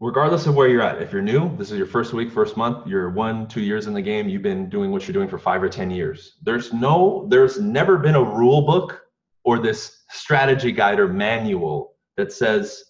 regardless 0.00 0.46
of 0.46 0.54
where 0.54 0.68
you're 0.68 0.82
at, 0.82 1.00
if 1.00 1.12
you're 1.12 1.22
new, 1.22 1.56
this 1.56 1.70
is 1.70 1.78
your 1.78 1.86
first 1.86 2.12
week, 2.12 2.30
first 2.30 2.56
month, 2.56 2.86
you're 2.86 3.08
one, 3.10 3.46
two 3.48 3.62
years 3.62 3.86
in 3.86 3.94
the 3.94 4.02
game, 4.02 4.28
you've 4.28 4.42
been 4.42 4.68
doing 4.68 4.90
what 4.90 5.06
you're 5.06 5.14
doing 5.14 5.28
for 5.28 5.38
five 5.38 5.62
or 5.62 5.68
10 5.68 5.90
years. 5.90 6.38
There's 6.42 6.72
no, 6.72 7.26
there's 7.30 7.60
never 7.60 7.96
been 7.96 8.16
a 8.16 8.22
rule 8.22 8.62
book 8.62 9.02
or 9.44 9.58
this 9.58 10.02
strategy 10.10 10.72
guide 10.72 10.98
or 10.98 11.08
manual 11.08 11.94
that 12.16 12.32
says 12.32 12.84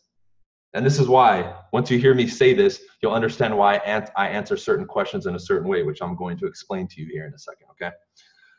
and 0.75 0.85
this 0.85 0.99
is 0.99 1.09
why, 1.09 1.55
once 1.73 1.91
you 1.91 1.99
hear 1.99 2.15
me 2.15 2.27
say 2.27 2.55
this, 2.55 2.83
you'll 3.01 3.13
understand 3.13 3.57
why 3.57 3.77
I 4.17 4.29
answer 4.29 4.57
certain 4.57 4.87
questions 4.87 5.27
in 5.27 5.35
a 5.35 5.39
certain 5.39 5.69
way, 5.69 5.83
which 5.83 6.01
I'm 6.01 6.17
going 6.17 6.39
to 6.39 6.47
explain 6.47 6.89
to 6.89 7.01
you 7.01 7.09
here 7.11 7.27
in 7.27 7.35
a 7.35 7.39
second, 7.39 7.67
okay? 7.73 7.95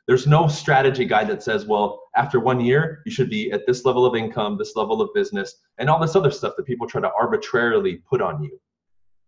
There's 0.07 0.27
no 0.27 0.47
strategy 0.47 1.05
guide 1.05 1.29
that 1.29 1.41
says, 1.41 1.65
well, 1.65 2.03
after 2.15 2.39
one 2.39 2.59
year, 2.59 3.01
you 3.05 3.11
should 3.11 3.29
be 3.29 3.51
at 3.51 3.65
this 3.65 3.85
level 3.85 4.05
of 4.05 4.15
income, 4.15 4.57
this 4.57 4.75
level 4.75 5.01
of 5.01 5.09
business, 5.13 5.55
and 5.77 5.89
all 5.89 5.99
this 5.99 6.15
other 6.15 6.31
stuff 6.31 6.53
that 6.57 6.65
people 6.65 6.87
try 6.87 7.01
to 7.01 7.11
arbitrarily 7.19 7.95
put 8.09 8.21
on 8.21 8.43
you. 8.43 8.59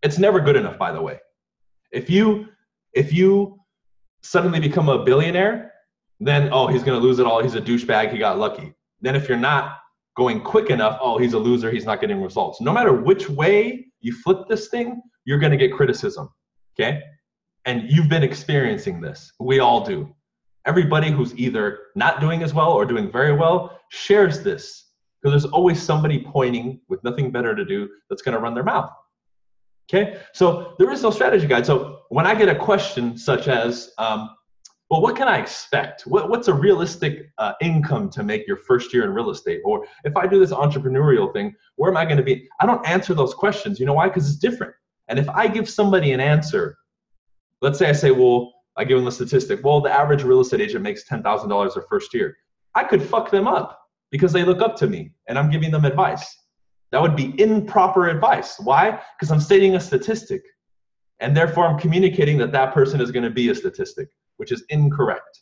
It's 0.02 0.18
never 0.18 0.38
good 0.38 0.56
enough, 0.56 0.78
by 0.78 0.92
the 0.92 1.00
way. 1.00 1.18
If 1.92 2.10
you 2.10 2.48
if 2.92 3.12
you 3.12 3.58
suddenly 4.22 4.60
become 4.60 4.88
a 4.88 5.02
billionaire 5.02 5.72
then 6.20 6.48
oh 6.52 6.66
he's 6.66 6.82
to 6.82 6.96
lose 6.96 7.18
it 7.18 7.26
all. 7.26 7.42
He's 7.42 7.54
a 7.54 7.60
douchebag. 7.60 8.12
He 8.12 8.18
got 8.18 8.38
lucky. 8.38 8.74
Then 9.00 9.16
if 9.16 9.28
you're 9.28 9.38
not 9.38 9.78
going 10.16 10.40
quick 10.40 10.70
enough, 10.70 10.98
oh 11.00 11.18
he's 11.18 11.34
a 11.34 11.38
loser. 11.38 11.70
He's 11.70 11.84
not 11.84 12.00
getting 12.00 12.22
results. 12.22 12.60
No 12.60 12.72
matter 12.72 12.92
which 12.92 13.28
way 13.28 13.86
you 14.00 14.12
flip 14.12 14.48
this 14.48 14.68
thing, 14.68 15.00
you're 15.24 15.38
going 15.38 15.52
to 15.52 15.58
get 15.58 15.72
criticism. 15.72 16.28
Okay, 16.78 17.00
and 17.64 17.90
you've 17.90 18.08
been 18.08 18.22
experiencing 18.22 19.00
this. 19.00 19.32
We 19.40 19.60
all 19.60 19.84
do. 19.84 20.14
Everybody 20.66 21.10
who's 21.10 21.34
either 21.36 21.78
not 21.94 22.20
doing 22.20 22.42
as 22.42 22.52
well 22.52 22.72
or 22.72 22.84
doing 22.84 23.10
very 23.10 23.32
well 23.32 23.78
shares 23.90 24.42
this 24.42 24.90
because 25.22 25.42
there's 25.42 25.52
always 25.52 25.80
somebody 25.80 26.24
pointing 26.24 26.80
with 26.88 27.02
nothing 27.04 27.30
better 27.30 27.54
to 27.54 27.64
do 27.64 27.88
that's 28.10 28.22
going 28.22 28.34
to 28.34 28.40
run 28.40 28.54
their 28.54 28.64
mouth. 28.64 28.90
Okay, 29.88 30.20
so 30.32 30.74
there 30.78 30.90
is 30.90 31.02
no 31.02 31.10
strategy 31.10 31.46
guide. 31.46 31.64
So 31.64 32.00
when 32.08 32.26
I 32.26 32.34
get 32.34 32.48
a 32.48 32.54
question 32.54 33.16
such 33.16 33.46
as, 33.46 33.92
um, 33.98 34.30
well, 34.90 35.00
what 35.00 35.16
can 35.16 35.26
I 35.26 35.38
expect? 35.38 36.02
What, 36.02 36.30
what's 36.30 36.48
a 36.48 36.54
realistic 36.54 37.32
uh, 37.38 37.54
income 37.60 38.08
to 38.10 38.22
make 38.22 38.46
your 38.46 38.56
first 38.56 38.94
year 38.94 39.04
in 39.04 39.10
real 39.10 39.30
estate? 39.30 39.60
Or 39.64 39.84
if 40.04 40.16
I 40.16 40.26
do 40.26 40.38
this 40.38 40.52
entrepreneurial 40.52 41.32
thing, 41.32 41.54
where 41.74 41.90
am 41.90 41.96
I 41.96 42.04
going 42.04 42.18
to 42.18 42.22
be? 42.22 42.48
I 42.60 42.66
don't 42.66 42.86
answer 42.86 43.12
those 43.12 43.34
questions. 43.34 43.80
You 43.80 43.86
know 43.86 43.94
why? 43.94 44.08
Because 44.08 44.28
it's 44.28 44.38
different. 44.38 44.74
And 45.08 45.18
if 45.18 45.28
I 45.28 45.48
give 45.48 45.68
somebody 45.68 46.12
an 46.12 46.20
answer, 46.20 46.76
let's 47.62 47.78
say 47.78 47.88
I 47.88 47.92
say, 47.92 48.12
well, 48.12 48.52
I 48.76 48.84
give 48.84 48.98
them 48.98 49.04
the 49.04 49.12
statistic, 49.12 49.64
well, 49.64 49.80
the 49.80 49.90
average 49.90 50.22
real 50.22 50.40
estate 50.40 50.60
agent 50.60 50.82
makes 50.82 51.08
$10,000 51.08 51.74
their 51.74 51.82
first 51.88 52.14
year. 52.14 52.36
I 52.74 52.84
could 52.84 53.02
fuck 53.02 53.30
them 53.30 53.48
up 53.48 53.80
because 54.10 54.32
they 54.32 54.44
look 54.44 54.60
up 54.60 54.76
to 54.76 54.86
me 54.86 55.12
and 55.28 55.38
I'm 55.38 55.50
giving 55.50 55.70
them 55.70 55.84
advice. 55.84 56.26
That 56.92 57.02
would 57.02 57.16
be 57.16 57.34
improper 57.40 58.08
advice. 58.08 58.56
Why? 58.60 59.00
Because 59.18 59.32
I'm 59.32 59.40
stating 59.40 59.74
a 59.74 59.80
statistic. 59.80 60.42
And 61.20 61.36
therefore, 61.36 61.66
I'm 61.66 61.78
communicating 61.78 62.36
that 62.38 62.52
that 62.52 62.74
person 62.74 63.00
is 63.00 63.10
going 63.10 63.24
to 63.24 63.30
be 63.30 63.48
a 63.48 63.54
statistic, 63.54 64.08
which 64.36 64.52
is 64.52 64.64
incorrect. 64.68 65.40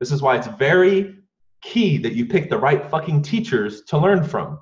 This 0.00 0.12
is 0.12 0.22
why 0.22 0.36
it's 0.36 0.46
very 0.46 1.16
key 1.62 1.98
that 1.98 2.14
you 2.14 2.26
pick 2.26 2.50
the 2.50 2.58
right 2.58 2.88
fucking 2.90 3.22
teachers 3.22 3.82
to 3.84 3.98
learn 3.98 4.24
from. 4.24 4.58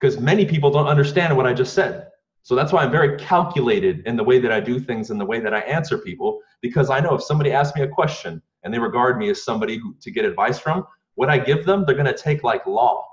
Because 0.00 0.18
many 0.18 0.46
people 0.46 0.70
don't 0.70 0.86
understand 0.86 1.36
what 1.36 1.46
I 1.46 1.52
just 1.52 1.74
said. 1.74 2.06
So 2.42 2.54
that's 2.54 2.72
why 2.72 2.82
I'm 2.82 2.90
very 2.90 3.18
calculated 3.18 4.02
in 4.06 4.16
the 4.16 4.24
way 4.24 4.38
that 4.38 4.52
I 4.52 4.60
do 4.60 4.80
things 4.80 5.10
and 5.10 5.20
the 5.20 5.26
way 5.26 5.40
that 5.40 5.52
I 5.52 5.60
answer 5.60 5.98
people. 5.98 6.40
Because 6.62 6.88
I 6.88 7.00
know 7.00 7.14
if 7.14 7.22
somebody 7.22 7.52
asks 7.52 7.76
me 7.76 7.82
a 7.82 7.88
question 7.88 8.40
and 8.62 8.72
they 8.72 8.78
regard 8.78 9.18
me 9.18 9.28
as 9.30 9.44
somebody 9.44 9.76
who, 9.76 9.94
to 10.00 10.10
get 10.10 10.24
advice 10.24 10.58
from, 10.58 10.86
what 11.16 11.28
I 11.28 11.38
give 11.38 11.66
them, 11.66 11.84
they're 11.84 11.94
going 11.94 12.06
to 12.06 12.14
take 12.14 12.44
like 12.44 12.66
law. 12.66 13.06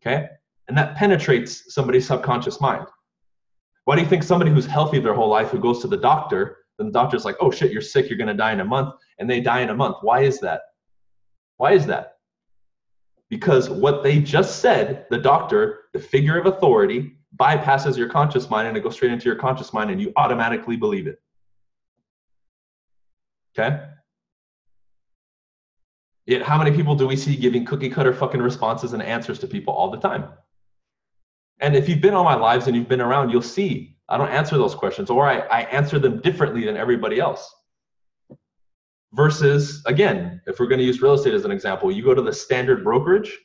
Okay? 0.00 0.26
And 0.68 0.76
that 0.78 0.94
penetrates 0.96 1.74
somebody's 1.74 2.06
subconscious 2.06 2.60
mind. 2.60 2.86
Why 3.84 3.96
do 3.96 4.02
you 4.02 4.08
think 4.08 4.22
somebody 4.22 4.50
who's 4.50 4.66
healthy 4.66 5.00
their 5.00 5.14
whole 5.14 5.28
life 5.28 5.48
who 5.48 5.58
goes 5.58 5.80
to 5.82 5.88
the 5.88 5.96
doctor, 5.96 6.58
then 6.78 6.88
the 6.88 6.92
doctor's 6.92 7.24
like, 7.24 7.36
oh 7.40 7.50
shit, 7.50 7.72
you're 7.72 7.80
sick, 7.80 8.08
you're 8.08 8.18
to 8.18 8.34
die 8.34 8.52
in 8.52 8.60
a 8.60 8.64
month, 8.64 8.94
and 9.18 9.28
they 9.28 9.40
die 9.40 9.60
in 9.60 9.70
a 9.70 9.74
month? 9.74 9.96
Why 10.02 10.20
is 10.20 10.40
that? 10.40 10.62
Why 11.56 11.72
is 11.72 11.86
that? 11.86 12.16
Because 13.28 13.68
what 13.68 14.02
they 14.02 14.20
just 14.20 14.60
said, 14.60 15.06
the 15.10 15.18
doctor, 15.18 15.84
the 15.92 15.98
figure 15.98 16.38
of 16.38 16.46
authority, 16.46 17.16
bypasses 17.36 17.96
your 17.96 18.08
conscious 18.08 18.48
mind 18.48 18.68
and 18.68 18.76
it 18.76 18.82
goes 18.82 18.94
straight 18.94 19.12
into 19.12 19.26
your 19.26 19.36
conscious 19.36 19.72
mind 19.72 19.90
and 19.90 20.00
you 20.00 20.12
automatically 20.16 20.76
believe 20.76 21.06
it. 21.06 21.20
Okay? 23.58 23.84
Yet, 26.26 26.42
how 26.42 26.58
many 26.58 26.74
people 26.74 26.94
do 26.94 27.06
we 27.06 27.16
see 27.16 27.36
giving 27.36 27.64
cookie 27.64 27.88
cutter 27.88 28.12
fucking 28.12 28.42
responses 28.42 28.92
and 28.92 29.02
answers 29.02 29.38
to 29.40 29.46
people 29.46 29.72
all 29.72 29.90
the 29.90 29.98
time? 29.98 30.28
And 31.60 31.74
if 31.74 31.88
you've 31.88 32.00
been 32.00 32.14
on 32.14 32.24
my 32.24 32.34
lives 32.34 32.66
and 32.66 32.76
you've 32.76 32.88
been 32.88 33.00
around, 33.00 33.30
you'll 33.30 33.42
see 33.42 33.95
I 34.08 34.16
don't 34.16 34.28
answer 34.28 34.56
those 34.56 34.74
questions 34.74 35.10
or 35.10 35.26
I, 35.26 35.38
I 35.40 35.62
answer 35.62 35.98
them 35.98 36.20
differently 36.20 36.64
than 36.64 36.76
everybody 36.76 37.18
else. 37.18 37.52
Versus, 39.12 39.82
again, 39.86 40.40
if 40.46 40.58
we're 40.60 40.66
going 40.66 40.78
to 40.78 40.84
use 40.84 41.00
real 41.00 41.14
estate 41.14 41.34
as 41.34 41.44
an 41.44 41.50
example, 41.50 41.90
you 41.90 42.02
go 42.02 42.14
to 42.14 42.22
the 42.22 42.32
standard 42.32 42.84
brokerage, 42.84 43.36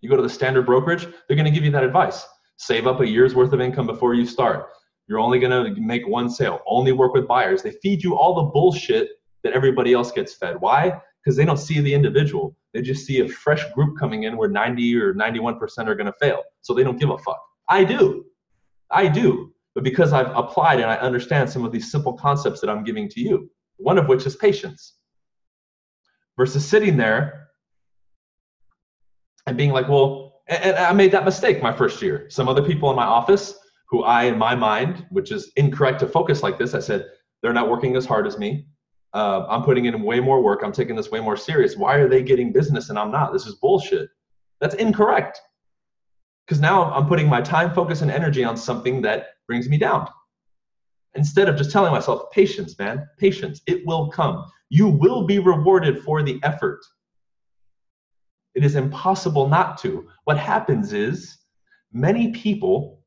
you 0.00 0.08
go 0.08 0.16
to 0.16 0.22
the 0.22 0.28
standard 0.28 0.66
brokerage, 0.66 1.06
they're 1.26 1.36
going 1.36 1.44
to 1.44 1.50
give 1.50 1.64
you 1.64 1.70
that 1.70 1.84
advice. 1.84 2.26
Save 2.56 2.86
up 2.86 3.00
a 3.00 3.08
year's 3.08 3.34
worth 3.34 3.52
of 3.52 3.60
income 3.60 3.86
before 3.86 4.14
you 4.14 4.26
start. 4.26 4.68
You're 5.06 5.20
only 5.20 5.38
going 5.38 5.74
to 5.74 5.80
make 5.80 6.06
one 6.06 6.28
sale, 6.28 6.60
only 6.66 6.92
work 6.92 7.14
with 7.14 7.26
buyers. 7.26 7.62
They 7.62 7.72
feed 7.82 8.02
you 8.02 8.16
all 8.16 8.34
the 8.34 8.50
bullshit 8.50 9.10
that 9.42 9.52
everybody 9.52 9.94
else 9.94 10.12
gets 10.12 10.34
fed. 10.34 10.56
Why? 10.60 11.00
because 11.28 11.36
they 11.36 11.44
don't 11.44 11.58
see 11.58 11.80
the 11.80 11.92
individual. 11.92 12.56
They 12.72 12.80
just 12.80 13.04
see 13.04 13.20
a 13.20 13.28
fresh 13.28 13.70
group 13.72 13.98
coming 13.98 14.22
in 14.22 14.38
where 14.38 14.48
90 14.48 14.96
or 14.96 15.12
91% 15.12 15.60
are 15.86 15.94
going 15.94 16.06
to 16.06 16.12
fail. 16.18 16.42
So 16.62 16.72
they 16.72 16.82
don't 16.82 16.98
give 16.98 17.10
a 17.10 17.18
fuck. 17.18 17.38
I 17.68 17.84
do. 17.84 18.24
I 18.90 19.08
do. 19.08 19.52
But 19.74 19.84
because 19.84 20.12
I've 20.12 20.34
applied 20.36 20.80
and 20.80 20.90
I 20.90 20.96
understand 20.96 21.48
some 21.48 21.64
of 21.64 21.72
these 21.72 21.90
simple 21.90 22.12
concepts 22.14 22.60
that 22.60 22.70
I'm 22.70 22.84
giving 22.84 23.08
to 23.10 23.20
you, 23.20 23.50
one 23.76 23.98
of 23.98 24.08
which 24.08 24.26
is 24.26 24.36
patience, 24.36 24.94
versus 26.36 26.64
sitting 26.64 26.96
there 26.96 27.48
and 29.46 29.56
being 29.56 29.70
like, 29.70 29.88
well, 29.88 30.42
and 30.48 30.76
I 30.76 30.92
made 30.92 31.12
that 31.12 31.24
mistake 31.24 31.62
my 31.62 31.72
first 31.72 32.00
year. 32.02 32.26
Some 32.30 32.48
other 32.48 32.62
people 32.62 32.90
in 32.90 32.96
my 32.96 33.04
office 33.04 33.58
who 33.90 34.02
I, 34.02 34.24
in 34.24 34.38
my 34.38 34.54
mind, 34.54 35.06
which 35.10 35.30
is 35.30 35.52
incorrect 35.56 36.00
to 36.00 36.06
focus 36.06 36.42
like 36.42 36.58
this, 36.58 36.74
I 36.74 36.80
said, 36.80 37.06
they're 37.42 37.52
not 37.52 37.70
working 37.70 37.96
as 37.96 38.04
hard 38.04 38.26
as 38.26 38.38
me 38.38 38.66
uh, 39.14 39.46
I'm 39.48 39.62
putting 39.62 39.86
in 39.86 40.02
way 40.02 40.20
more 40.20 40.42
work. 40.42 40.60
I'm 40.62 40.72
taking 40.72 40.96
this 40.96 41.10
way 41.10 41.20
more 41.20 41.36
serious. 41.36 41.76
Why 41.76 41.96
are 41.96 42.08
they 42.08 42.22
getting 42.22 42.52
business 42.52 42.90
and 42.90 42.98
I'm 42.98 43.10
not? 43.10 43.32
This 43.32 43.46
is 43.46 43.54
bullshit. 43.56 44.08
That's 44.60 44.74
incorrect. 44.74 45.40
Because 46.48 46.60
now 46.62 46.90
I'm 46.92 47.06
putting 47.06 47.28
my 47.28 47.42
time, 47.42 47.74
focus, 47.74 48.00
and 48.00 48.10
energy 48.10 48.42
on 48.42 48.56
something 48.56 49.02
that 49.02 49.26
brings 49.46 49.68
me 49.68 49.76
down. 49.76 50.08
Instead 51.14 51.46
of 51.46 51.56
just 51.56 51.70
telling 51.70 51.92
myself, 51.92 52.30
patience, 52.30 52.78
man, 52.78 53.06
patience, 53.18 53.60
it 53.66 53.86
will 53.86 54.08
come. 54.08 54.50
You 54.70 54.88
will 54.88 55.26
be 55.26 55.40
rewarded 55.40 56.02
for 56.02 56.22
the 56.22 56.40
effort. 56.42 56.80
It 58.54 58.64
is 58.64 58.76
impossible 58.76 59.46
not 59.46 59.76
to. 59.78 60.08
What 60.24 60.38
happens 60.38 60.94
is 60.94 61.36
many 61.92 62.30
people, 62.32 63.04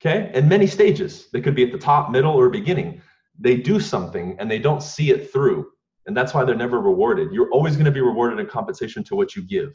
okay, 0.00 0.30
in 0.32 0.48
many 0.48 0.66
stages, 0.66 1.28
they 1.34 1.42
could 1.42 1.54
be 1.54 1.64
at 1.64 1.72
the 1.72 1.78
top, 1.78 2.10
middle, 2.10 2.32
or 2.32 2.48
beginning, 2.48 3.02
they 3.38 3.56
do 3.56 3.78
something 3.78 4.34
and 4.38 4.50
they 4.50 4.58
don't 4.58 4.82
see 4.82 5.10
it 5.10 5.30
through. 5.30 5.66
And 6.06 6.16
that's 6.16 6.32
why 6.32 6.44
they're 6.44 6.54
never 6.54 6.80
rewarded. 6.80 7.32
You're 7.32 7.50
always 7.50 7.74
going 7.74 7.84
to 7.84 7.90
be 7.90 8.00
rewarded 8.00 8.38
in 8.40 8.46
compensation 8.46 9.04
to 9.04 9.16
what 9.16 9.36
you 9.36 9.42
give, 9.42 9.74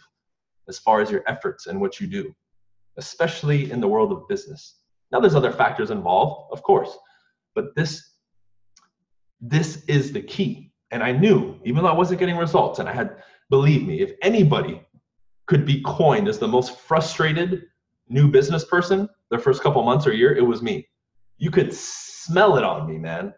as 0.68 0.80
far 0.80 1.00
as 1.00 1.12
your 1.12 1.24
efforts 1.28 1.68
and 1.68 1.80
what 1.80 2.00
you 2.00 2.08
do, 2.08 2.34
especially 2.98 3.72
in 3.72 3.80
the 3.80 3.88
world 3.88 4.12
of 4.12 4.28
business. 4.28 4.80
Now, 5.12 5.20
there's 5.20 5.36
other 5.36 5.52
factors 5.52 5.92
involved, 5.92 6.52
of 6.52 6.64
course, 6.64 6.98
but 7.56 7.76
this 7.76 8.10
this 9.44 9.84
is 9.86 10.14
the 10.14 10.22
key. 10.22 10.72
And 10.92 11.02
I 11.02 11.12
knew, 11.12 11.60
even 11.64 11.84
though 11.84 11.90
I 11.90 11.96
wasn't 11.96 12.20
getting 12.20 12.38
results, 12.38 12.78
and 12.78 12.88
I 12.88 12.94
had, 12.94 13.24
believe 13.50 13.88
me, 13.88 14.02
if 14.02 14.12
anybody 14.22 14.82
could 15.48 15.66
be 15.66 15.82
coined 15.82 16.28
as 16.28 16.38
the 16.38 16.48
most 16.48 16.80
frustrated 16.80 17.64
new 18.08 18.30
business 18.30 18.66
person 18.66 19.10
their 19.32 19.40
first 19.40 19.64
couple 19.64 19.82
months 19.84 20.06
or 20.06 20.14
year, 20.14 20.36
it 20.36 20.46
was 20.46 20.62
me. 20.62 20.88
You 21.38 21.50
could 21.50 21.74
smell 21.74 22.58
it 22.58 22.64
on 22.64 22.88
me, 22.88 22.98
man 22.98 23.34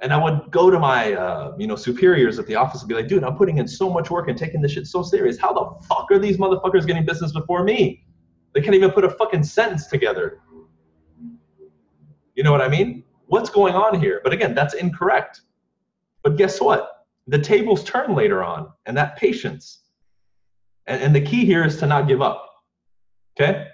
and 0.00 0.12
I 0.12 0.22
would 0.22 0.50
go 0.50 0.70
to 0.70 0.78
my 0.78 1.12
uh, 1.14 1.54
you 1.58 1.66
know 1.66 1.76
superiors 1.76 2.38
at 2.38 2.46
the 2.46 2.54
office 2.54 2.82
and 2.82 2.88
be 2.88 2.94
like, 2.94 3.08
dude, 3.08 3.24
I'm 3.24 3.36
putting 3.36 3.58
in 3.58 3.66
so 3.66 3.90
much 3.90 4.10
work 4.10 4.28
and 4.28 4.38
taking 4.38 4.60
this 4.60 4.72
shit 4.72 4.86
so 4.86 5.02
serious. 5.02 5.38
How 5.38 5.52
the 5.52 5.86
fuck 5.86 6.10
are 6.10 6.18
these 6.18 6.36
motherfuckers 6.36 6.86
getting 6.86 7.04
business 7.04 7.32
before 7.32 7.64
me? 7.64 8.04
They 8.54 8.60
can't 8.60 8.74
even 8.74 8.90
put 8.90 9.04
a 9.04 9.10
fucking 9.10 9.44
sentence 9.44 9.86
together. 9.86 10.40
You 12.34 12.42
know 12.42 12.52
what 12.52 12.60
I 12.60 12.68
mean? 12.68 13.04
What's 13.26 13.50
going 13.50 13.74
on 13.74 14.00
here? 14.00 14.20
But 14.24 14.32
again, 14.32 14.54
that's 14.54 14.74
incorrect. 14.74 15.42
But 16.22 16.36
guess 16.36 16.60
what? 16.60 17.06
The 17.26 17.38
tables 17.38 17.84
turn 17.84 18.14
later 18.14 18.42
on, 18.42 18.72
and 18.86 18.96
that 18.96 19.16
patience. 19.16 19.82
And, 20.86 21.02
and 21.02 21.14
the 21.14 21.20
key 21.20 21.44
here 21.44 21.64
is 21.64 21.76
to 21.78 21.86
not 21.86 22.08
give 22.08 22.22
up. 22.22 22.46
Okay? 23.38 23.68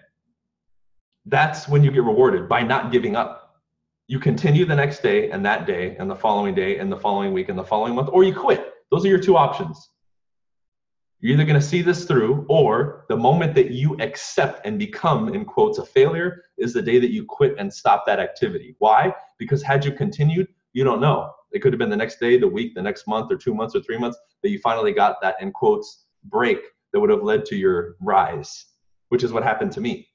That's 1.26 1.68
when 1.68 1.84
you 1.84 1.90
get 1.90 2.02
rewarded 2.02 2.48
by 2.48 2.62
not 2.62 2.90
giving 2.90 3.16
up 3.16 3.44
you 4.06 4.18
continue 4.18 4.66
the 4.66 4.76
next 4.76 5.02
day 5.02 5.30
and 5.30 5.44
that 5.46 5.66
day 5.66 5.96
and 5.98 6.10
the 6.10 6.16
following 6.16 6.54
day 6.54 6.78
and 6.78 6.92
the 6.92 6.96
following 6.96 7.32
week 7.32 7.48
and 7.48 7.58
the 7.58 7.64
following 7.64 7.94
month, 7.94 8.10
or 8.12 8.22
you 8.22 8.34
quit. 8.34 8.72
Those 8.90 9.04
are 9.04 9.08
your 9.08 9.18
two 9.18 9.36
options. 9.36 9.90
You're 11.24 11.32
either 11.32 11.46
going 11.46 11.58
to 11.58 11.66
see 11.66 11.80
this 11.80 12.04
through, 12.04 12.44
or 12.50 13.06
the 13.08 13.16
moment 13.16 13.54
that 13.54 13.70
you 13.70 13.96
accept 13.98 14.66
and 14.66 14.78
become, 14.78 15.34
in 15.34 15.46
quotes, 15.46 15.78
a 15.78 15.86
failure 15.86 16.42
is 16.58 16.74
the 16.74 16.82
day 16.82 16.98
that 16.98 17.12
you 17.12 17.24
quit 17.24 17.54
and 17.58 17.72
stop 17.72 18.04
that 18.04 18.20
activity. 18.20 18.76
Why? 18.78 19.10
Because 19.38 19.62
had 19.62 19.86
you 19.86 19.92
continued, 19.92 20.48
you 20.74 20.84
don't 20.84 21.00
know. 21.00 21.32
It 21.52 21.60
could 21.60 21.72
have 21.72 21.78
been 21.78 21.88
the 21.88 21.96
next 21.96 22.20
day, 22.20 22.36
the 22.36 22.46
week, 22.46 22.74
the 22.74 22.82
next 22.82 23.08
month, 23.08 23.32
or 23.32 23.38
two 23.38 23.54
months, 23.54 23.74
or 23.74 23.80
three 23.80 23.96
months 23.96 24.18
that 24.42 24.50
you 24.50 24.58
finally 24.58 24.92
got 24.92 25.16
that, 25.22 25.36
in 25.40 25.50
quotes, 25.50 26.04
break 26.24 26.58
that 26.92 27.00
would 27.00 27.08
have 27.08 27.22
led 27.22 27.46
to 27.46 27.56
your 27.56 27.96
rise, 28.02 28.66
which 29.08 29.24
is 29.24 29.32
what 29.32 29.42
happened 29.42 29.72
to 29.72 29.80
me. 29.80 30.06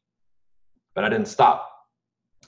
But 0.93 1.05
I 1.05 1.09
didn't 1.09 1.27
stop. 1.27 1.71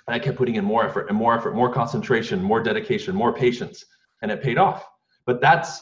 And 0.05 0.13
I 0.13 0.19
kept 0.19 0.37
putting 0.37 0.57
in 0.57 0.65
more 0.65 0.85
effort 0.85 1.09
and 1.09 1.17
more 1.17 1.35
effort, 1.35 1.55
more 1.55 1.73
concentration, 1.73 2.43
more 2.43 2.61
dedication, 2.61 3.15
more 3.15 3.33
patience, 3.33 3.83
and 4.21 4.29
it 4.29 4.43
paid 4.43 4.59
off. 4.59 4.85
But 5.25 5.41
that's 5.41 5.81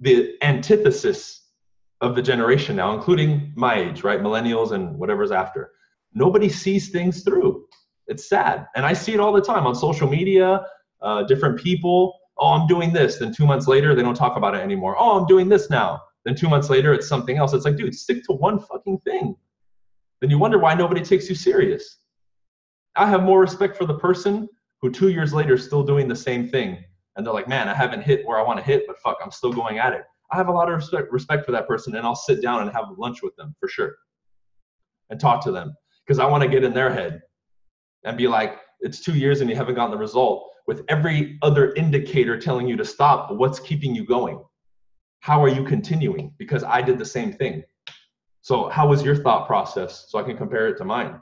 the 0.00 0.34
antithesis 0.42 1.44
of 2.00 2.14
the 2.14 2.22
generation 2.22 2.76
now, 2.76 2.94
including 2.94 3.52
my 3.56 3.76
age, 3.76 4.04
right? 4.04 4.20
Millennials 4.20 4.72
and 4.72 4.96
whatever's 4.98 5.32
after. 5.32 5.72
Nobody 6.14 6.48
sees 6.48 6.90
things 6.90 7.22
through. 7.22 7.66
It's 8.06 8.28
sad. 8.28 8.66
And 8.74 8.86
I 8.86 8.92
see 8.92 9.14
it 9.14 9.20
all 9.20 9.32
the 9.32 9.42
time 9.42 9.66
on 9.66 9.74
social 9.74 10.08
media, 10.08 10.64
uh, 11.02 11.24
different 11.24 11.58
people. 11.58 12.18
Oh, 12.38 12.52
I'm 12.52 12.66
doing 12.66 12.92
this. 12.92 13.18
Then 13.18 13.34
two 13.34 13.46
months 13.46 13.66
later, 13.66 13.94
they 13.94 14.02
don't 14.02 14.14
talk 14.14 14.36
about 14.36 14.54
it 14.54 14.60
anymore. 14.60 14.96
Oh, 14.98 15.18
I'm 15.18 15.26
doing 15.26 15.48
this 15.48 15.70
now. 15.70 16.00
Then 16.24 16.34
two 16.34 16.48
months 16.48 16.70
later, 16.70 16.94
it's 16.94 17.08
something 17.08 17.36
else. 17.36 17.52
It's 17.52 17.64
like, 17.64 17.76
dude, 17.76 17.94
stick 17.94 18.24
to 18.24 18.32
one 18.32 18.60
fucking 18.60 18.98
thing. 18.98 19.34
Then 20.20 20.30
you 20.30 20.38
wonder 20.38 20.58
why 20.58 20.74
nobody 20.74 21.00
takes 21.00 21.28
you 21.28 21.34
serious. 21.34 21.98
I 22.96 23.06
have 23.06 23.22
more 23.22 23.40
respect 23.40 23.76
for 23.76 23.86
the 23.86 23.98
person 23.98 24.48
who 24.80 24.90
two 24.90 25.08
years 25.08 25.32
later 25.32 25.54
is 25.54 25.64
still 25.64 25.82
doing 25.82 26.08
the 26.08 26.16
same 26.16 26.48
thing. 26.48 26.82
And 27.16 27.26
they're 27.26 27.34
like, 27.34 27.48
man, 27.48 27.68
I 27.68 27.74
haven't 27.74 28.02
hit 28.02 28.26
where 28.26 28.38
I 28.38 28.42
want 28.42 28.58
to 28.58 28.64
hit, 28.64 28.84
but 28.86 28.98
fuck, 29.00 29.18
I'm 29.22 29.30
still 29.30 29.52
going 29.52 29.78
at 29.78 29.92
it. 29.92 30.02
I 30.30 30.36
have 30.36 30.48
a 30.48 30.52
lot 30.52 30.68
of 30.68 30.74
respect, 30.74 31.10
respect 31.10 31.46
for 31.46 31.52
that 31.52 31.66
person, 31.66 31.96
and 31.96 32.06
I'll 32.06 32.14
sit 32.14 32.42
down 32.42 32.62
and 32.62 32.70
have 32.70 32.86
lunch 32.96 33.22
with 33.22 33.34
them 33.36 33.54
for 33.60 33.68
sure 33.68 33.96
and 35.10 35.18
talk 35.18 35.42
to 35.44 35.52
them 35.52 35.74
because 36.06 36.18
I 36.18 36.26
want 36.26 36.42
to 36.42 36.48
get 36.48 36.64
in 36.64 36.74
their 36.74 36.92
head 36.92 37.22
and 38.04 38.16
be 38.16 38.28
like, 38.28 38.58
it's 38.80 39.00
two 39.00 39.14
years 39.14 39.40
and 39.40 39.50
you 39.50 39.56
haven't 39.56 39.74
gotten 39.74 39.90
the 39.90 39.98
result 39.98 40.50
with 40.66 40.84
every 40.88 41.38
other 41.42 41.72
indicator 41.74 42.38
telling 42.38 42.68
you 42.68 42.76
to 42.76 42.84
stop. 42.84 43.32
What's 43.32 43.58
keeping 43.58 43.94
you 43.94 44.04
going? 44.04 44.42
How 45.20 45.42
are 45.42 45.48
you 45.48 45.64
continuing? 45.64 46.34
Because 46.38 46.62
I 46.62 46.82
did 46.82 46.98
the 46.98 47.04
same 47.04 47.32
thing. 47.32 47.64
So, 48.42 48.68
how 48.68 48.86
was 48.88 49.02
your 49.02 49.16
thought 49.16 49.46
process 49.46 50.06
so 50.08 50.18
I 50.18 50.22
can 50.22 50.36
compare 50.36 50.68
it 50.68 50.78
to 50.78 50.84
mine? 50.84 51.20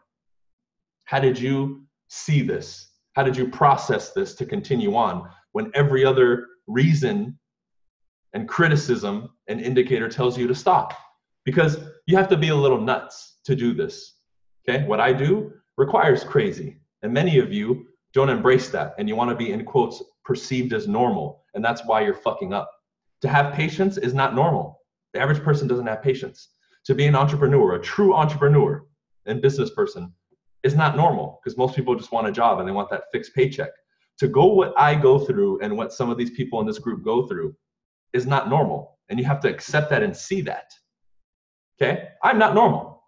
How 1.05 1.21
did 1.21 1.39
you 1.39 1.87
see 2.09 2.43
this? 2.43 2.89
How 3.15 3.23
did 3.23 3.37
you 3.37 3.49
process 3.49 4.13
this 4.13 4.35
to 4.35 4.45
continue 4.45 4.95
on 4.95 5.29
when 5.53 5.71
every 5.75 6.05
other 6.05 6.47
reason 6.67 7.39
and 8.37 8.47
criticism 8.47 9.31
and 9.49 9.63
indicator 9.63 10.11
tells 10.11 10.37
you 10.37 10.47
to 10.47 10.55
stop? 10.55 10.93
Because 11.47 11.79
you 12.07 12.19
have 12.19 12.29
to 12.29 12.37
be 12.37 12.51
a 12.51 12.55
little 12.55 12.79
nuts 12.79 13.39
to 13.47 13.57
do 13.57 13.73
this. 13.73 14.19
Okay, 14.69 14.85
what 14.85 15.01
I 15.01 15.15
do 15.15 15.55
requires 15.79 16.23
crazy. 16.23 16.77
And 17.03 17.15
many 17.15 17.39
of 17.39 17.51
you 17.51 17.87
don't 18.13 18.29
embrace 18.29 18.69
that 18.69 18.95
and 18.99 19.09
you 19.09 19.17
want 19.17 19.31
to 19.31 19.37
be, 19.37 19.53
in 19.53 19.65
quotes, 19.65 20.03
perceived 20.23 20.75
as 20.75 20.87
normal. 20.87 21.45
And 21.55 21.65
that's 21.65 21.87
why 21.87 22.03
you're 22.03 22.13
fucking 22.13 22.53
up. 22.53 22.71
To 23.23 23.29
have 23.29 23.55
patience 23.55 23.97
is 23.97 24.13
not 24.13 24.35
normal. 24.35 24.83
The 25.15 25.21
average 25.21 25.43
person 25.43 25.67
doesn't 25.67 25.87
have 25.87 26.03
patience. 26.03 26.51
To 26.85 26.95
be 26.95 27.07
an 27.07 27.17
entrepreneur, 27.17 27.77
a 27.77 27.81
true 27.81 28.13
entrepreneur 28.13 28.85
and 29.25 29.41
business 29.41 29.71
person, 29.71 30.13
is 30.63 30.75
not 30.75 30.95
normal 30.95 31.41
because 31.43 31.57
most 31.57 31.75
people 31.75 31.95
just 31.95 32.13
want 32.13 32.29
a 32.29 32.33
job 32.33 32.59
and 32.59 32.69
they 32.69 32.73
want 32.73 32.91
that 32.91 33.05
fixed 33.13 33.35
paycheck. 33.35 33.71
To 34.19 34.29
go 34.29 34.45
what 34.45 34.75
I 34.79 34.95
go 34.95 35.19
through 35.19 35.61
and 35.61 35.75
what 35.75 35.95
some 35.95 36.11
of 36.11 36.19
these 36.19 36.33
people 36.33 36.61
in 36.61 36.67
this 36.67 36.79
group 36.79 37.03
go 37.03 37.27
through 37.27 37.57
is 38.13 38.27
not 38.27 38.49
normal. 38.49 38.99
And 39.09 39.19
you 39.19 39.25
have 39.25 39.41
to 39.41 39.49
accept 39.49 39.91
that 39.91 40.03
and 40.03 40.17
see 40.17 40.41
that. 40.43 40.71
Okay? 41.81 42.09
I'm 42.23 42.39
not 42.39 42.55
normal. 42.55 43.03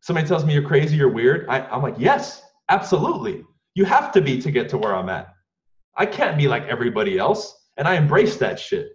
Somebody 0.00 0.26
tells 0.26 0.44
me 0.44 0.52
you're 0.52 0.66
crazy, 0.66 0.96
you're 0.96 1.10
weird. 1.10 1.48
I, 1.48 1.60
I'm 1.66 1.82
like, 1.82 1.96
yes, 1.98 2.42
absolutely. 2.68 3.44
You 3.74 3.84
have 3.84 4.12
to 4.12 4.20
be 4.20 4.40
to 4.40 4.50
get 4.50 4.68
to 4.70 4.78
where 4.78 4.94
I'm 4.94 5.08
at. 5.08 5.28
I 5.96 6.06
can't 6.06 6.36
be 6.36 6.48
like 6.48 6.64
everybody 6.64 7.18
else. 7.18 7.54
And 7.76 7.86
I 7.86 7.96
embrace 7.96 8.36
that 8.38 8.58
shit. 8.58 8.88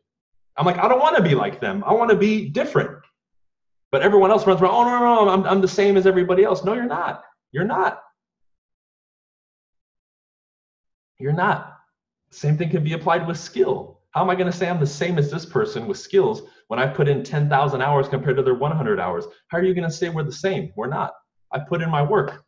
I'm 0.58 0.66
like, 0.66 0.78
I 0.78 0.88
don't 0.88 1.00
want 1.00 1.16
to 1.18 1.24
be 1.24 1.36
like 1.36 1.62
them. 1.62 1.84
I 1.86 1.94
want 1.94 2.10
to 2.12 2.16
be 2.16 2.50
different. 2.50 2.98
But 3.92 4.02
everyone 4.02 4.32
else 4.32 4.48
runs 4.48 4.62
around, 4.62 4.74
oh, 4.74 4.84
no, 4.84 5.00
no, 5.00 5.26
no, 5.26 5.30
I'm, 5.32 5.44
I'm 5.46 5.62
the 5.62 5.68
same 5.68 5.98
as 5.98 6.08
everybody 6.08 6.44
else. 6.44 6.64
No, 6.64 6.74
you're 6.74 6.86
not. 6.86 7.24
You're 7.52 7.66
not. 7.66 8.02
You're 11.20 11.34
not. 11.34 11.78
Same 12.32 12.58
thing 12.58 12.70
can 12.70 12.84
be 12.84 12.94
applied 12.94 13.28
with 13.28 13.38
skill. 13.38 14.01
How 14.12 14.22
am 14.22 14.30
I 14.30 14.36
going 14.36 14.52
to 14.52 14.58
say 14.58 14.70
I'm 14.70 14.80
the 14.80 14.86
same 14.86 15.18
as 15.18 15.32
this 15.32 15.46
person 15.46 15.88
with 15.88 15.98
skills 15.98 16.44
when 16.68 16.80
I 16.80 16.88
put 16.88 17.08
in 17.08 17.24
10,000 17.24 17.82
hours 17.82 18.10
compared 18.10 18.36
to 18.38 18.44
their 18.44 18.56
100 18.56 19.00
hours? 19.00 19.26
How 19.48 19.58
are 19.58 19.64
you 19.64 19.74
going 19.74 19.90
to 19.90 19.96
say 19.96 20.10
we're 20.10 20.24
the 20.24 20.32
same? 20.32 20.72
We're 20.76 20.88
not. 20.88 21.14
I 21.54 21.60
put 21.60 21.82
in 21.82 21.90
my 21.90 22.02
work. 22.02 22.44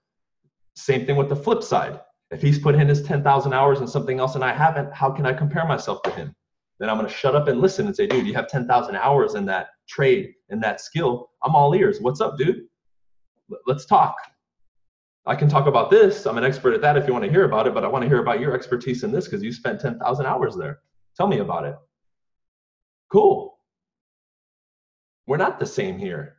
Same 0.76 1.06
thing 1.06 1.16
with 1.16 1.30
the 1.30 1.36
flip 1.36 1.64
side. 1.64 2.02
If 2.32 2.42
he's 2.42 2.60
put 2.60 2.76
in 2.76 2.88
his 2.88 3.04
10,000 3.04 3.54
hours 3.54 3.80
and 3.80 3.90
something 3.90 4.20
else 4.20 4.36
and 4.36 4.44
I 4.44 4.54
haven't, 4.54 4.94
how 4.94 5.10
can 5.12 5.26
I 5.26 5.34
compare 5.34 5.66
myself 5.66 6.02
to 6.04 6.12
him? 6.12 6.36
Then 6.80 6.90
I'm 6.90 6.98
going 6.98 7.08
to 7.08 7.14
shut 7.16 7.36
up 7.36 7.48
and 7.48 7.62
listen 7.62 7.86
and 7.86 7.96
say, 7.96 8.08
dude, 8.08 8.28
you 8.28 8.34
have 8.34 8.50
10,000 8.50 8.96
hours 8.98 9.36
in 9.36 9.46
that 9.46 9.68
trade 9.88 10.34
and 10.50 10.62
that 10.64 10.82
skill. 10.82 11.30
I'm 11.44 11.56
all 11.56 11.74
ears. 11.76 12.02
What's 12.02 12.20
up, 12.20 12.38
dude? 12.38 12.64
Let's 13.68 13.86
talk. 13.86 14.16
I 15.26 15.36
can 15.36 15.48
talk 15.48 15.68
about 15.68 15.90
this. 15.90 16.26
I'm 16.26 16.38
an 16.38 16.44
expert 16.44 16.74
at 16.74 16.82
that 16.82 16.98
if 16.98 17.08
you 17.08 17.14
want 17.14 17.24
to 17.24 17.32
hear 17.32 17.46
about 17.46 17.68
it, 17.68 17.74
but 17.74 17.86
I 17.86 17.88
want 17.88 18.02
to 18.02 18.10
hear 18.10 18.20
about 18.20 18.42
your 18.42 18.54
expertise 18.54 19.04
in 19.04 19.14
this 19.14 19.26
because 19.26 19.42
you 19.42 19.54
spent 19.54 19.80
10,000 19.80 20.26
hours 20.26 20.58
there. 20.58 20.80
Tell 21.18 21.28
me 21.28 21.40
about 21.40 21.66
it. 21.66 21.76
Cool. 23.12 23.58
We're 25.28 25.38
not 25.38 25.60
the 25.60 25.66
same 25.66 25.98
here. 25.98 26.38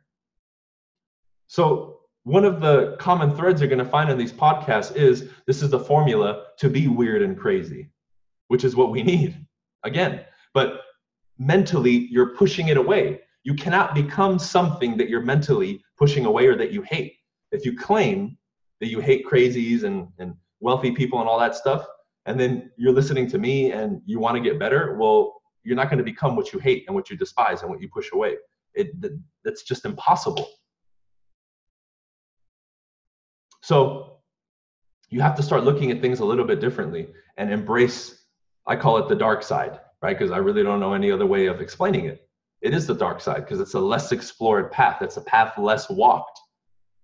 So, 1.47 1.99
one 2.23 2.43
of 2.43 2.59
the 2.59 2.97
common 2.99 3.35
threads 3.35 3.61
you're 3.61 3.69
going 3.69 3.77
to 3.77 3.85
find 3.85 4.09
in 4.09 4.17
these 4.17 4.33
podcasts 4.33 4.95
is 4.95 5.29
this 5.45 5.61
is 5.61 5.69
the 5.69 5.79
formula 5.79 6.45
to 6.57 6.69
be 6.69 6.87
weird 6.87 7.21
and 7.21 7.37
crazy, 7.37 7.91
which 8.47 8.63
is 8.63 8.75
what 8.75 8.89
we 8.89 9.03
need. 9.03 9.37
Again, 9.83 10.21
but 10.53 10.81
mentally, 11.37 12.07
you're 12.09 12.35
pushing 12.35 12.69
it 12.69 12.77
away. 12.77 13.21
You 13.43 13.53
cannot 13.53 13.93
become 13.93 14.39
something 14.39 14.97
that 14.97 15.07
you're 15.07 15.21
mentally 15.21 15.83
pushing 15.97 16.25
away 16.25 16.47
or 16.47 16.55
that 16.55 16.71
you 16.71 16.81
hate. 16.81 17.13
If 17.51 17.63
you 17.63 17.77
claim 17.77 18.37
that 18.81 18.87
you 18.87 18.99
hate 18.99 19.25
crazies 19.25 19.83
and, 19.83 20.07
and 20.17 20.33
wealthy 20.59 20.91
people 20.91 21.19
and 21.19 21.29
all 21.29 21.39
that 21.39 21.55
stuff, 21.55 21.85
and 22.25 22.39
then 22.39 22.71
you're 22.77 22.93
listening 22.93 23.27
to 23.29 23.37
me 23.37 23.71
and 23.71 24.01
you 24.05 24.19
want 24.19 24.35
to 24.35 24.41
get 24.41 24.59
better, 24.59 24.97
well, 24.99 25.41
you're 25.63 25.75
not 25.75 25.89
going 25.89 25.97
to 25.97 26.03
become 26.03 26.35
what 26.35 26.53
you 26.53 26.59
hate 26.59 26.85
and 26.87 26.95
what 26.95 27.09
you 27.09 27.17
despise 27.17 27.61
and 27.61 27.69
what 27.69 27.81
you 27.81 27.89
push 27.89 28.11
away. 28.13 28.35
It, 28.73 28.89
that's 29.43 29.63
just 29.63 29.85
impossible. 29.85 30.47
So 33.61 34.17
you 35.09 35.21
have 35.21 35.35
to 35.35 35.43
start 35.43 35.63
looking 35.63 35.91
at 35.91 36.01
things 36.01 36.19
a 36.19 36.25
little 36.25 36.45
bit 36.45 36.59
differently 36.59 37.07
and 37.37 37.51
embrace, 37.51 38.25
I 38.67 38.75
call 38.75 38.97
it 38.97 39.07
the 39.07 39.15
dark 39.15 39.43
side, 39.43 39.79
right? 40.01 40.17
Because 40.17 40.31
I 40.31 40.37
really 40.37 40.63
don't 40.63 40.79
know 40.79 40.93
any 40.93 41.11
other 41.11 41.25
way 41.25 41.47
of 41.47 41.61
explaining 41.61 42.05
it. 42.05 42.27
It 42.61 42.73
is 42.73 42.87
the 42.87 42.95
dark 42.95 43.21
side 43.21 43.43
because 43.45 43.59
it's 43.59 43.75
a 43.75 43.79
less 43.79 44.11
explored 44.11 44.71
path. 44.71 45.01
It's 45.01 45.17
a 45.17 45.21
path 45.21 45.57
less 45.57 45.89
walked. 45.89 46.39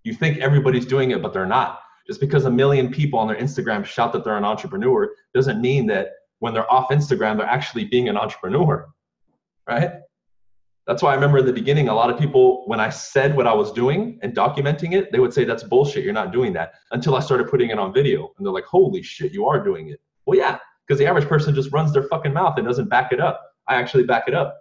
You 0.04 0.14
think 0.14 0.40
everybody's 0.40 0.86
doing 0.86 1.12
it, 1.12 1.22
but 1.22 1.34
they're 1.34 1.46
not. 1.46 1.80
Just 2.08 2.20
because 2.20 2.46
a 2.46 2.52
million 2.52 2.92
people 2.92 3.20
on 3.20 3.28
their 3.28 3.38
Instagram 3.38 3.86
shout 3.86 4.14
that 4.14 4.24
they're 4.24 4.38
an 4.38 4.46
entrepreneur 4.46 5.10
doesn't 5.34 5.62
mean 5.62 5.88
that 5.88 6.10
when 6.40 6.54
they're 6.54 6.72
off 6.72 6.90
Instagram, 6.90 7.38
they're 7.38 7.46
actually 7.46 7.86
being 7.86 8.10
an 8.10 8.18
entrepreneur, 8.18 8.88
right? 9.68 9.92
That's 10.88 11.04
why 11.04 11.12
I 11.12 11.16
remember 11.16 11.38
in 11.38 11.46
the 11.46 11.54
beginning, 11.54 11.88
a 11.88 11.94
lot 11.94 12.10
of 12.10 12.18
people, 12.18 12.64
when 12.68 12.80
I 12.80 12.90
said 12.90 13.36
what 13.36 13.46
I 13.46 13.54
was 13.54 13.72
doing 13.72 14.20
and 14.24 14.36
documenting 14.36 14.94
it, 14.94 15.12
they 15.12 15.20
would 15.20 15.34
say, 15.34 15.44
That's 15.44 15.64
bullshit. 15.64 16.04
You're 16.04 16.14
not 16.14 16.34
doing 16.34 16.54
that. 16.54 16.74
Until 16.92 17.16
I 17.16 17.20
started 17.20 17.48
putting 17.48 17.70
it 17.70 17.78
on 17.78 17.94
video. 17.94 18.32
And 18.38 18.46
they're 18.46 18.54
like, 18.54 18.66
Holy 18.66 19.04
shit, 19.04 19.32
you 19.32 19.46
are 19.46 19.64
doing 19.64 19.90
it. 19.90 20.02
Well, 20.26 20.38
yeah, 20.38 20.58
because 20.88 20.98
the 20.98 21.06
average 21.06 21.28
person 21.28 21.54
just 21.54 21.72
runs 21.72 21.94
their 21.94 22.04
fucking 22.04 22.34
mouth 22.34 22.58
and 22.58 22.68
doesn't 22.68 22.90
back 22.90 23.12
it 23.14 23.22
up. 23.22 23.42
I 23.68 23.76
actually 23.76 24.04
back 24.04 24.24
it 24.28 24.34
up. 24.34 24.58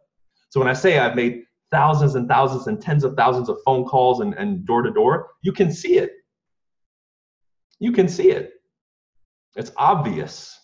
So 0.50 0.61
when 0.61 0.68
I 0.68 0.74
say 0.74 0.98
I've 0.98 1.16
made 1.16 1.44
thousands 1.70 2.14
and 2.14 2.29
thousands 2.29 2.66
and 2.66 2.81
tens 2.81 3.03
of 3.03 3.16
thousands 3.16 3.48
of 3.48 3.59
phone 3.64 3.85
calls 3.85 4.20
and, 4.20 4.35
and 4.35 4.64
door 4.66 4.83
to 4.83 4.90
door, 4.90 5.29
you 5.42 5.53
can 5.53 5.72
see 5.72 5.98
it. 5.98 6.11
You 7.81 7.93
can 7.93 8.09
see 8.09 8.31
it. 8.31 8.53
It's 9.57 9.73
obvious. 9.77 10.57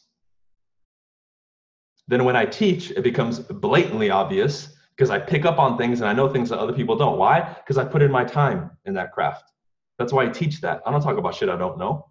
Then 2.07 2.25
when 2.25 2.37
I 2.37 2.45
teach, 2.45 2.93
it 2.93 3.03
becomes 3.03 3.41
blatantly 3.41 4.11
obvious 4.11 4.77
because 4.97 5.11
I 5.11 5.19
pick 5.19 5.45
up 5.45 5.59
on 5.59 5.77
things 5.77 6.01
and 6.01 6.09
I 6.09 6.13
know 6.13 6.29
things 6.29 6.51
that 6.51 6.59
other 6.59 6.73
people 6.73 6.97
don't. 6.97 7.19
Why? 7.19 7.41
Because 7.41 7.79
I 7.79 7.85
put 7.85 8.03
in 8.03 8.13
my 8.13 8.25
time 8.25 8.71
in 8.85 8.95
that 8.95 9.13
craft. 9.13 9.51
That's 9.99 10.13
why 10.13 10.25
I 10.25 10.29
teach 10.29 10.61
that. 10.61 10.83
I 10.87 10.93
don't 10.93 11.03
talk 11.03 11.17
about 11.17 11.35
shit 11.35 11.49
I 11.49 11.57
don't 11.57 11.79
know. 11.79 12.11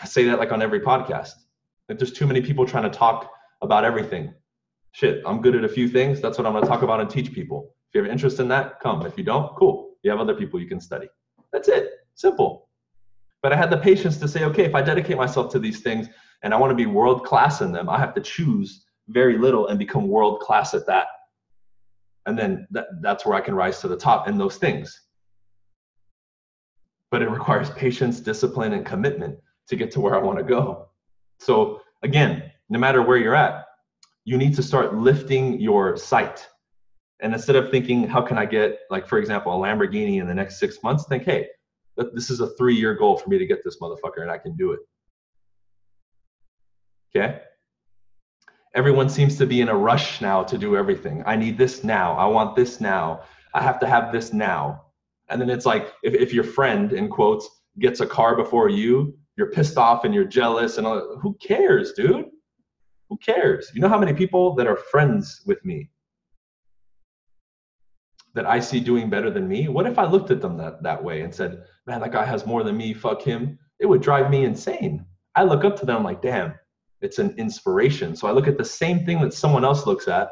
I 0.00 0.04
say 0.04 0.24
that 0.24 0.38
like 0.38 0.52
on 0.52 0.62
every 0.62 0.80
podcast. 0.80 1.32
Like 1.88 1.98
there's 1.98 2.12
too 2.12 2.26
many 2.26 2.42
people 2.42 2.66
trying 2.66 2.84
to 2.84 2.90
talk 2.90 3.30
about 3.60 3.84
everything. 3.84 4.34
Shit, 4.92 5.22
I'm 5.26 5.40
good 5.40 5.56
at 5.56 5.64
a 5.64 5.68
few 5.68 5.88
things. 5.88 6.20
That's 6.20 6.38
what 6.38 6.46
I'm 6.46 6.52
going 6.52 6.64
to 6.64 6.68
talk 6.68 6.82
about 6.82 7.00
and 7.00 7.08
teach 7.08 7.32
people. 7.32 7.74
If 7.88 7.94
you 7.94 8.02
have 8.02 8.10
interest 8.10 8.40
in 8.40 8.48
that, 8.48 8.78
come. 8.80 9.04
If 9.06 9.16
you 9.16 9.24
don't, 9.24 9.54
cool. 9.56 9.94
You 10.02 10.10
have 10.10 10.20
other 10.20 10.34
people 10.34 10.60
you 10.60 10.68
can 10.68 10.80
study. 10.80 11.08
That's 11.52 11.68
it. 11.68 11.90
Simple. 12.14 12.68
But 13.42 13.52
I 13.52 13.56
had 13.56 13.70
the 13.70 13.76
patience 13.76 14.18
to 14.18 14.28
say, 14.28 14.44
okay, 14.44 14.64
if 14.64 14.74
I 14.74 14.82
dedicate 14.82 15.16
myself 15.16 15.50
to 15.52 15.58
these 15.58 15.80
things 15.80 16.08
and 16.42 16.54
I 16.54 16.56
want 16.56 16.70
to 16.70 16.76
be 16.76 16.86
world 16.86 17.24
class 17.24 17.60
in 17.60 17.72
them, 17.72 17.88
I 17.88 17.98
have 17.98 18.14
to 18.14 18.20
choose 18.20 18.84
very 19.08 19.36
little 19.36 19.66
and 19.66 19.78
become 19.78 20.06
world 20.08 20.40
class 20.40 20.74
at 20.74 20.86
that. 20.86 21.08
And 22.26 22.38
then 22.38 22.68
that, 22.70 22.86
that's 23.00 23.26
where 23.26 23.34
I 23.36 23.40
can 23.40 23.54
rise 23.54 23.80
to 23.80 23.88
the 23.88 23.96
top 23.96 24.28
in 24.28 24.38
those 24.38 24.56
things. 24.56 24.98
But 27.10 27.20
it 27.20 27.28
requires 27.28 27.68
patience, 27.70 28.20
discipline, 28.20 28.72
and 28.74 28.86
commitment 28.86 29.38
to 29.68 29.76
get 29.76 29.90
to 29.92 30.00
where 30.00 30.14
I 30.14 30.18
want 30.18 30.38
to 30.38 30.44
go. 30.44 30.88
So, 31.40 31.80
again, 32.02 32.50
no 32.70 32.78
matter 32.78 33.02
where 33.02 33.16
you're 33.16 33.34
at, 33.34 33.64
you 34.24 34.38
need 34.38 34.54
to 34.54 34.62
start 34.62 34.94
lifting 34.94 35.60
your 35.60 35.96
sight. 35.96 36.46
And 37.20 37.34
instead 37.34 37.56
of 37.56 37.70
thinking, 37.70 38.06
how 38.06 38.22
can 38.22 38.38
I 38.38 38.46
get, 38.46 38.80
like, 38.88 39.06
for 39.06 39.18
example, 39.18 39.52
a 39.52 39.56
Lamborghini 39.56 40.20
in 40.20 40.26
the 40.26 40.34
next 40.34 40.58
six 40.58 40.82
months, 40.82 41.04
think, 41.06 41.24
hey, 41.24 41.48
this 41.96 42.30
is 42.30 42.40
a 42.40 42.48
three 42.56 42.74
year 42.74 42.94
goal 42.94 43.16
for 43.16 43.28
me 43.28 43.38
to 43.38 43.46
get 43.46 43.62
this 43.64 43.78
motherfucker 43.80 44.22
and 44.22 44.30
I 44.30 44.38
can 44.38 44.56
do 44.56 44.72
it. 44.72 44.80
Okay? 47.14 47.40
Everyone 48.74 49.08
seems 49.08 49.36
to 49.36 49.46
be 49.46 49.60
in 49.60 49.68
a 49.68 49.76
rush 49.76 50.20
now 50.20 50.42
to 50.44 50.56
do 50.56 50.76
everything. 50.76 51.22
I 51.26 51.36
need 51.36 51.58
this 51.58 51.84
now. 51.84 52.14
I 52.14 52.26
want 52.26 52.56
this 52.56 52.80
now. 52.80 53.22
I 53.54 53.62
have 53.62 53.78
to 53.80 53.86
have 53.86 54.12
this 54.12 54.32
now. 54.32 54.86
And 55.28 55.40
then 55.40 55.50
it's 55.50 55.66
like 55.66 55.92
if, 56.02 56.14
if 56.14 56.32
your 56.32 56.44
friend, 56.44 56.92
in 56.92 57.08
quotes, 57.08 57.48
gets 57.78 58.00
a 58.00 58.06
car 58.06 58.34
before 58.34 58.70
you, 58.70 59.14
you're 59.36 59.50
pissed 59.50 59.76
off 59.76 60.04
and 60.04 60.14
you're 60.14 60.24
jealous 60.24 60.78
and 60.78 60.86
all, 60.86 61.18
who 61.20 61.34
cares, 61.34 61.92
dude? 61.92 62.26
Who 63.10 63.16
cares? 63.18 63.70
You 63.74 63.82
know 63.82 63.88
how 63.88 63.98
many 63.98 64.14
people 64.14 64.54
that 64.54 64.66
are 64.66 64.76
friends 64.76 65.42
with 65.46 65.62
me 65.64 65.90
that 68.34 68.46
I 68.46 68.60
see 68.60 68.80
doing 68.80 69.10
better 69.10 69.30
than 69.30 69.48
me? 69.48 69.68
What 69.68 69.86
if 69.86 69.98
I 69.98 70.06
looked 70.06 70.30
at 70.30 70.40
them 70.40 70.56
that, 70.58 70.82
that 70.82 71.02
way 71.02 71.22
and 71.22 71.34
said, 71.34 71.64
man, 71.86 72.00
that 72.00 72.12
guy 72.12 72.24
has 72.24 72.46
more 72.46 72.62
than 72.62 72.76
me, 72.76 72.94
fuck 72.94 73.22
him? 73.22 73.58
It 73.78 73.86
would 73.86 74.02
drive 74.02 74.30
me 74.30 74.44
insane. 74.44 75.04
I 75.34 75.44
look 75.44 75.64
up 75.64 75.76
to 75.80 75.86
them 75.86 76.04
like, 76.04 76.22
damn, 76.22 76.54
it's 77.00 77.18
an 77.18 77.34
inspiration. 77.38 78.14
So 78.16 78.28
I 78.28 78.32
look 78.32 78.46
at 78.46 78.58
the 78.58 78.64
same 78.64 79.04
thing 79.04 79.20
that 79.20 79.34
someone 79.34 79.64
else 79.64 79.86
looks 79.86 80.08
at 80.08 80.30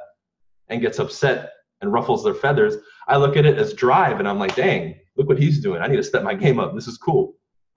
and 0.68 0.80
gets 0.80 0.98
upset 0.98 1.52
and 1.80 1.92
ruffles 1.92 2.24
their 2.24 2.34
feathers. 2.34 2.76
I 3.08 3.16
look 3.16 3.36
at 3.36 3.46
it 3.46 3.58
as 3.58 3.74
drive 3.74 4.18
and 4.18 4.28
I'm 4.28 4.38
like, 4.38 4.54
dang, 4.54 4.96
look 5.16 5.28
what 5.28 5.38
he's 5.38 5.60
doing. 5.60 5.82
I 5.82 5.88
need 5.88 5.96
to 5.96 6.02
step 6.02 6.22
my 6.22 6.34
game 6.34 6.60
up. 6.60 6.74
This 6.74 6.86
is 6.86 6.96
cool. 6.96 7.34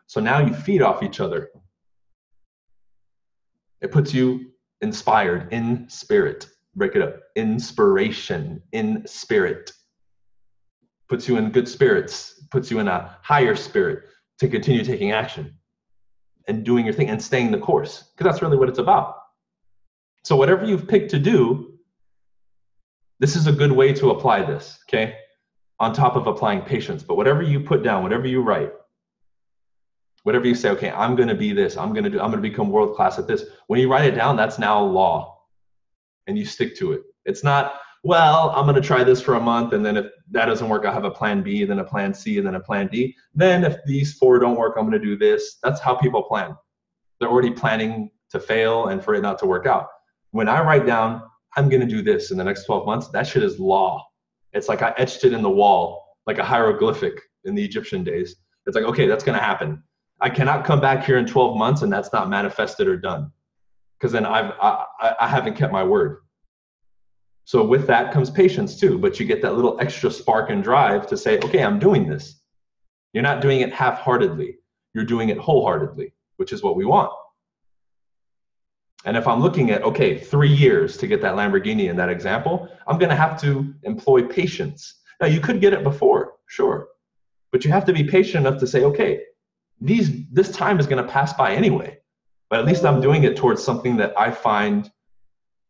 So 0.07 0.19
now 0.21 0.39
you 0.39 0.53
feed 0.53 0.81
off 0.81 1.01
each 1.01 1.19
other. 1.19 1.49
It 3.81 3.91
puts 3.91 4.13
you 4.13 4.51
inspired 4.81 5.51
in 5.51 5.89
spirit. 5.89 6.47
Break 6.75 6.95
it 6.95 7.01
up. 7.01 7.19
Inspiration 7.35 8.61
in 8.71 9.03
spirit. 9.05 9.71
Puts 11.13 11.27
you 11.27 11.37
in 11.37 11.51
good 11.51 11.67
spirits, 11.67 12.43
puts 12.49 12.71
you 12.71 12.79
in 12.79 12.87
a 12.87 13.15
higher 13.21 13.55
spirit 13.55 14.05
to 14.39 14.47
continue 14.47 14.83
taking 14.83 15.11
action 15.11 15.53
and 16.47 16.63
doing 16.63 16.85
your 16.85 16.93
thing 16.95 17.07
and 17.07 17.21
staying 17.21 17.51
the 17.51 17.59
course 17.59 18.05
because 18.17 18.25
that's 18.25 18.41
really 18.41 18.57
what 18.57 18.67
it's 18.67 18.79
about. 18.79 19.17
So, 20.23 20.35
whatever 20.35 20.65
you've 20.65 20.87
picked 20.87 21.11
to 21.11 21.19
do, 21.19 21.77
this 23.19 23.35
is 23.35 23.45
a 23.45 23.51
good 23.51 23.71
way 23.71 23.93
to 23.93 24.09
apply 24.09 24.41
this, 24.41 24.79
okay? 24.89 25.17
On 25.79 25.93
top 25.93 26.15
of 26.15 26.25
applying 26.25 26.61
patience. 26.61 27.03
But 27.03 27.15
whatever 27.15 27.43
you 27.43 27.59
put 27.59 27.83
down, 27.83 28.01
whatever 28.01 28.25
you 28.25 28.41
write, 28.41 28.71
whatever 30.23 30.47
you 30.47 30.55
say, 30.55 30.69
okay, 30.69 30.89
I'm 30.89 31.15
to 31.15 31.35
be 31.35 31.53
this, 31.53 31.77
I'm 31.77 31.93
to 31.93 32.09
do, 32.09 32.19
I'm 32.19 32.31
to 32.31 32.39
become 32.39 32.71
world 32.71 32.95
class 32.95 33.19
at 33.19 33.27
this. 33.27 33.43
When 33.67 33.79
you 33.79 33.87
write 33.87 34.11
it 34.11 34.15
down, 34.15 34.35
that's 34.35 34.57
now 34.57 34.81
law 34.81 35.43
and 36.25 36.39
you 36.39 36.45
stick 36.47 36.75
to 36.77 36.93
it. 36.93 37.01
It's 37.23 37.43
not, 37.43 37.75
well, 38.03 38.49
I'm 38.49 38.65
going 38.65 38.75
to 38.75 38.85
try 38.85 39.03
this 39.03 39.21
for 39.21 39.35
a 39.35 39.39
month. 39.39 39.71
And 39.73 39.85
then 39.85 39.95
if 39.95 40.07
that 40.31 40.45
doesn't 40.45 40.67
work, 40.67 40.85
I'll 40.85 40.93
have 40.93 41.05
a 41.05 41.11
plan 41.11 41.41
B, 41.41 41.63
then 41.63 41.79
a 41.79 41.85
plan 41.85 42.13
C, 42.13 42.37
and 42.37 42.45
then 42.45 42.55
a 42.55 42.59
plan 42.59 42.87
D. 42.87 43.15
Then 43.33 43.63
if 43.63 43.77
these 43.85 44.13
four 44.17 44.39
don't 44.39 44.57
work, 44.57 44.75
I'm 44.77 44.89
going 44.89 44.99
to 45.01 45.05
do 45.05 45.17
this. 45.17 45.57
That's 45.63 45.79
how 45.79 45.95
people 45.95 46.21
plan. 46.23 46.55
They're 47.19 47.29
already 47.29 47.51
planning 47.51 48.11
to 48.31 48.39
fail 48.41 48.87
and 48.87 49.01
for 49.01 49.15
it 49.15 49.21
not 49.21 49.39
to 49.39 49.45
work 49.45 49.65
out. 49.65 49.87
When 50.31 50.49
I 50.49 50.61
write 50.61 50.85
down, 50.85 51.21
I'm 51.55 51.69
going 51.69 51.81
to 51.81 51.87
do 51.87 52.01
this 52.01 52.31
in 52.31 52.37
the 52.37 52.43
next 52.43 52.65
12 52.65 52.85
months, 52.85 53.07
that 53.09 53.25
shit 53.25 53.43
is 53.43 53.59
law. 53.59 54.05
It's 54.51 54.67
like 54.67 54.81
I 54.81 54.93
etched 54.97 55.23
it 55.23 55.33
in 55.33 55.41
the 55.41 55.49
wall, 55.49 56.17
like 56.27 56.39
a 56.39 56.43
hieroglyphic 56.43 57.13
in 57.45 57.55
the 57.55 57.63
Egyptian 57.63 58.03
days. 58.03 58.35
It's 58.65 58.75
like, 58.75 58.85
okay, 58.85 59.07
that's 59.07 59.23
going 59.23 59.37
to 59.37 59.43
happen. 59.43 59.81
I 60.19 60.29
cannot 60.29 60.65
come 60.65 60.81
back 60.81 61.05
here 61.05 61.17
in 61.17 61.25
12 61.25 61.57
months 61.57 61.83
and 61.83 61.93
that's 61.93 62.11
not 62.11 62.29
manifested 62.29 62.87
or 62.87 62.97
done 62.97 63.31
because 63.99 64.11
then 64.11 64.25
I've, 64.25 64.51
I, 64.61 64.85
I 65.21 65.27
haven't 65.27 65.55
kept 65.55 65.71
my 65.71 65.83
word. 65.83 66.19
So 67.45 67.65
with 67.65 67.87
that 67.87 68.13
comes 68.13 68.29
patience 68.29 68.79
too, 68.79 68.97
but 68.97 69.19
you 69.19 69.25
get 69.25 69.41
that 69.41 69.55
little 69.55 69.79
extra 69.79 70.09
spark 70.09 70.49
and 70.49 70.63
drive 70.63 71.07
to 71.07 71.17
say, 71.17 71.39
okay, 71.39 71.63
I'm 71.63 71.79
doing 71.79 72.07
this. 72.07 72.41
You're 73.11 73.23
not 73.23 73.41
doing 73.41 73.61
it 73.61 73.73
half-heartedly. 73.73 74.57
You're 74.93 75.05
doing 75.05 75.29
it 75.29 75.37
wholeheartedly, 75.37 76.13
which 76.37 76.53
is 76.53 76.63
what 76.63 76.75
we 76.75 76.85
want. 76.85 77.11
And 79.05 79.17
if 79.17 79.27
I'm 79.27 79.41
looking 79.41 79.71
at, 79.71 79.83
okay, 79.83 80.17
three 80.17 80.53
years 80.53 80.95
to 80.97 81.07
get 81.07 81.21
that 81.21 81.35
Lamborghini 81.35 81.89
in 81.89 81.97
that 81.97 82.09
example, 82.09 82.69
I'm 82.87 82.97
going 82.97 83.09
to 83.09 83.15
have 83.15 83.39
to 83.41 83.73
employ 83.83 84.23
patience. 84.23 85.01
Now, 85.19 85.27
you 85.27 85.41
could 85.41 85.59
get 85.59 85.73
it 85.73 85.83
before, 85.83 86.35
sure. 86.47 86.87
But 87.51 87.65
you 87.65 87.71
have 87.71 87.85
to 87.85 87.93
be 87.93 88.05
patient 88.05 88.47
enough 88.47 88.59
to 88.61 88.67
say, 88.67 88.83
okay, 88.83 89.21
these 89.83 90.25
this 90.31 90.49
time 90.51 90.79
is 90.79 90.87
going 90.87 91.03
to 91.03 91.11
pass 91.11 91.33
by 91.33 91.53
anyway 91.53 91.97
but 92.49 92.59
at 92.59 92.65
least 92.65 92.85
i'm 92.85 93.01
doing 93.01 93.23
it 93.23 93.35
towards 93.35 93.61
something 93.61 93.97
that 93.97 94.13
i 94.17 94.31
find 94.31 94.89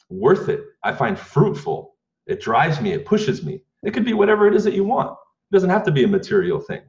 worth 0.10 0.50
it 0.50 0.62
i 0.84 0.92
find 0.92 1.18
fruitful 1.18 1.96
it 2.28 2.42
drives 2.42 2.80
me 2.82 2.92
it 2.92 3.06
pushes 3.06 3.44
me 3.44 3.62
it 3.84 3.94
could 3.94 4.06
be 4.06 4.14
whatever 4.14 4.48
it 4.48 4.56
is 4.56 4.64
that 4.64 4.74
you 4.74 4.84
want 4.84 5.12
it 5.12 5.54
doesn't 5.54 5.70
have 5.70 5.84
to 5.84 5.92
be 5.92 6.04
a 6.04 6.08
material 6.08 6.60
thing 6.60 6.82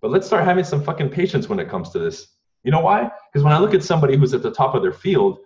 but 0.00 0.10
let's 0.10 0.26
start 0.26 0.44
having 0.44 0.64
some 0.64 0.82
fucking 0.82 1.08
patience 1.08 1.48
when 1.48 1.60
it 1.60 1.68
comes 1.68 1.90
to 1.90 1.98
this 1.98 2.28
you 2.64 2.70
know 2.70 2.80
why 2.80 3.10
because 3.32 3.44
when 3.44 3.52
i 3.52 3.58
look 3.58 3.74
at 3.74 3.82
somebody 3.82 4.16
who's 4.16 4.34
at 4.34 4.42
the 4.42 4.52
top 4.52 4.74
of 4.74 4.82
their 4.82 4.92
field 4.92 5.38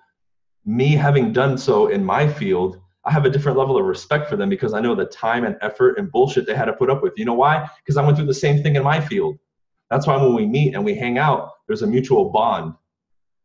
me 0.64 0.92
having 0.92 1.32
done 1.32 1.58
so 1.58 1.88
in 1.88 2.04
my 2.04 2.26
field 2.26 2.80
I 3.06 3.12
have 3.12 3.26
a 3.26 3.30
different 3.30 3.58
level 3.58 3.76
of 3.76 3.84
respect 3.84 4.28
for 4.28 4.36
them 4.36 4.48
because 4.48 4.72
I 4.72 4.80
know 4.80 4.94
the 4.94 5.04
time 5.04 5.44
and 5.44 5.56
effort 5.60 5.98
and 5.98 6.10
bullshit 6.10 6.46
they 6.46 6.54
had 6.54 6.64
to 6.66 6.72
put 6.72 6.88
up 6.88 7.02
with. 7.02 7.12
You 7.16 7.26
know 7.26 7.34
why? 7.34 7.68
Because 7.78 7.96
I 7.96 8.04
went 8.04 8.16
through 8.16 8.26
the 8.26 8.34
same 8.34 8.62
thing 8.62 8.76
in 8.76 8.82
my 8.82 9.00
field. 9.00 9.38
That's 9.90 10.06
why 10.06 10.16
when 10.16 10.34
we 10.34 10.46
meet 10.46 10.74
and 10.74 10.84
we 10.84 10.94
hang 10.94 11.18
out, 11.18 11.50
there's 11.66 11.82
a 11.82 11.86
mutual 11.86 12.30
bond. 12.30 12.74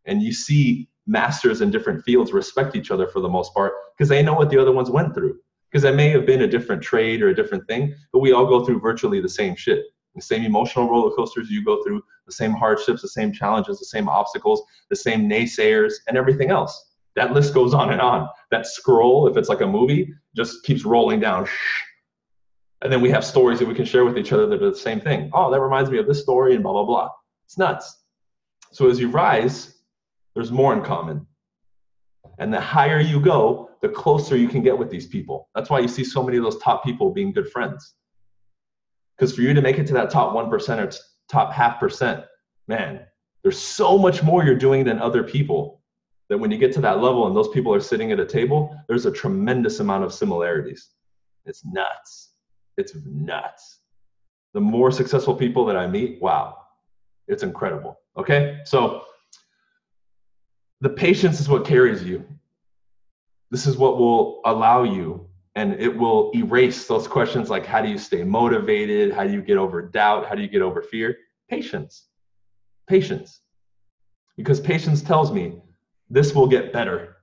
And 0.06 0.22
you 0.22 0.32
see 0.32 0.89
masters 1.10 1.62
in 1.62 1.72
different 1.72 2.04
fields 2.04 2.32
respect 2.32 2.76
each 2.76 2.92
other 2.92 3.08
for 3.08 3.20
the 3.20 3.30
most 3.30 3.54
part 3.54 3.74
because 3.98 4.10
they 4.10 4.24
know 4.24 4.34
what 4.34 4.50
the 4.50 4.62
other 4.62 4.72
ones 4.72 4.90
went 4.90 5.14
through. 5.14 5.38
Because 5.72 5.84
it 5.84 5.96
may 5.96 6.10
have 6.10 6.26
been 6.26 6.42
a 6.42 6.48
different 6.48 6.82
trade 6.82 7.22
or 7.22 7.30
a 7.30 7.36
different 7.36 7.68
thing, 7.68 7.94
but 8.12 8.20
we 8.20 8.32
all 8.32 8.46
go 8.46 8.66
through 8.66 8.80
virtually 8.80 9.22
the 9.22 9.30
same 9.30 9.56
shit. 9.56 9.86
The 10.16 10.22
same 10.22 10.44
emotional 10.44 10.90
roller 10.90 11.16
coasters 11.16 11.50
you 11.50 11.64
go 11.64 11.84
through, 11.84 12.02
the 12.26 12.32
same 12.32 12.52
hardships, 12.52 13.04
the 13.04 13.08
same 13.08 13.32
challenges, 13.32 13.78
the 13.78 13.86
same 13.86 14.10
obstacles, 14.10 14.64
the 14.90 14.96
same 14.96 15.30
naysayers, 15.30 15.94
and 16.08 16.18
everything 16.18 16.50
else. 16.50 16.92
That 17.16 17.34
list 17.34 17.54
goes 17.54 17.74
on 17.74 17.92
and 17.92 18.02
on. 18.02 18.28
That 18.50 18.66
scroll, 18.66 19.28
if 19.28 19.38
it's 19.38 19.50
like 19.50 19.62
a 19.62 19.68
movie, 19.68 20.14
just 20.36 20.64
keeps 20.64 20.86
rolling 20.86 21.20
down 21.20 21.48
and 22.82 22.92
then 22.92 23.02
we 23.02 23.10
have 23.10 23.26
stories 23.26 23.60
that 23.60 23.68
we 23.68 23.76
can 23.76 23.86
share 23.86 24.06
with 24.06 24.18
each 24.18 24.32
other 24.32 24.48
that 24.48 24.64
are 24.64 24.70
the 24.70 24.78
same 24.78 25.02
thing. 25.02 25.30
Oh, 25.34 25.52
that 25.52 25.60
reminds 25.60 25.90
me 25.90 25.98
of 25.98 26.08
this 26.08 26.22
story 26.22 26.56
and 26.56 26.64
blah, 26.64 26.72
blah, 26.72 26.86
blah. 26.86 27.10
It's 27.46 27.58
nuts. 27.58 28.04
So 28.72 28.90
as 28.90 29.00
you 29.00 29.10
rise, 29.10 29.79
there's 30.40 30.54
more 30.54 30.72
in 30.72 30.82
common. 30.82 31.28
And 32.38 32.54
the 32.54 32.62
higher 32.62 33.02
you 33.02 33.20
go, 33.20 33.72
the 33.82 33.90
closer 33.90 34.38
you 34.38 34.48
can 34.48 34.62
get 34.62 34.78
with 34.78 34.90
these 34.90 35.06
people. 35.06 35.50
That's 35.54 35.70
why 35.70 35.80
you 35.80 35.90
see 35.90 36.06
so 36.06 36.24
many 36.24 36.38
of 36.38 36.46
those 36.46 36.60
top 36.60 36.82
people 36.82 37.12
being 37.12 37.34
good 37.34 37.52
friends. 37.52 37.96
Because 39.18 39.36
for 39.36 39.42
you 39.42 39.54
to 39.54 39.62
make 39.62 39.80
it 39.80 39.88
to 39.88 39.94
that 39.96 40.10
top 40.10 40.34
1% 40.34 40.78
or 40.78 40.98
top 41.30 41.52
half 41.52 41.78
percent, 41.78 42.24
man, 42.70 43.02
there's 43.44 43.60
so 43.60 43.98
much 43.98 44.24
more 44.24 44.46
you're 44.46 44.56
doing 44.56 44.86
than 44.86 45.00
other 45.00 45.24
people 45.24 45.82
that 46.30 46.38
when 46.38 46.52
you 46.52 46.58
get 46.58 46.72
to 46.76 46.82
that 46.82 47.02
level 47.02 47.28
and 47.28 47.36
those 47.36 47.50
people 47.50 47.74
are 47.74 47.82
sitting 47.82 48.14
at 48.14 48.20
a 48.22 48.26
table, 48.26 48.74
there's 48.88 49.06
a 49.06 49.12
tremendous 49.12 49.82
amount 49.82 50.06
of 50.06 50.14
similarities. 50.14 50.92
It's 51.46 51.66
nuts. 51.66 52.32
It's 52.78 52.96
nuts. 53.06 53.80
The 54.54 54.62
more 54.62 54.90
successful 54.90 55.36
people 55.36 55.66
that 55.66 55.76
I 55.76 55.86
meet, 55.86 56.22
wow, 56.22 56.56
it's 57.28 57.44
incredible. 57.44 58.00
Okay, 58.18 58.60
so 58.64 59.04
the 60.82 60.90
patience 60.90 61.40
is 61.40 61.50
what 61.50 61.66
carries 61.66 62.04
you. 62.04 62.26
This 63.52 63.68
is 63.68 63.78
what 63.78 63.98
will 63.98 64.42
allow 64.46 64.84
you, 64.84 65.28
and 65.56 65.74
it 65.80 65.96
will 65.96 66.32
erase 66.36 66.88
those 66.88 67.08
questions 67.08 67.50
like 67.50 67.66
how 67.66 67.82
do 67.82 67.90
you 67.90 67.98
stay 67.98 68.24
motivated? 68.24 69.12
How 69.12 69.24
do 69.24 69.32
you 69.32 69.42
get 69.42 69.58
over 69.58 69.82
doubt? 69.82 70.28
How 70.28 70.36
do 70.36 70.42
you 70.42 70.48
get 70.48 70.62
over 70.62 70.82
fear? 70.82 71.18
Patience. 71.50 72.08
Patience. 72.88 73.42
Because 74.38 74.60
patience 74.60 75.02
tells 75.02 75.32
me 75.32 75.62
this 76.10 76.34
will 76.34 76.48
get 76.48 76.72
better. 76.72 77.18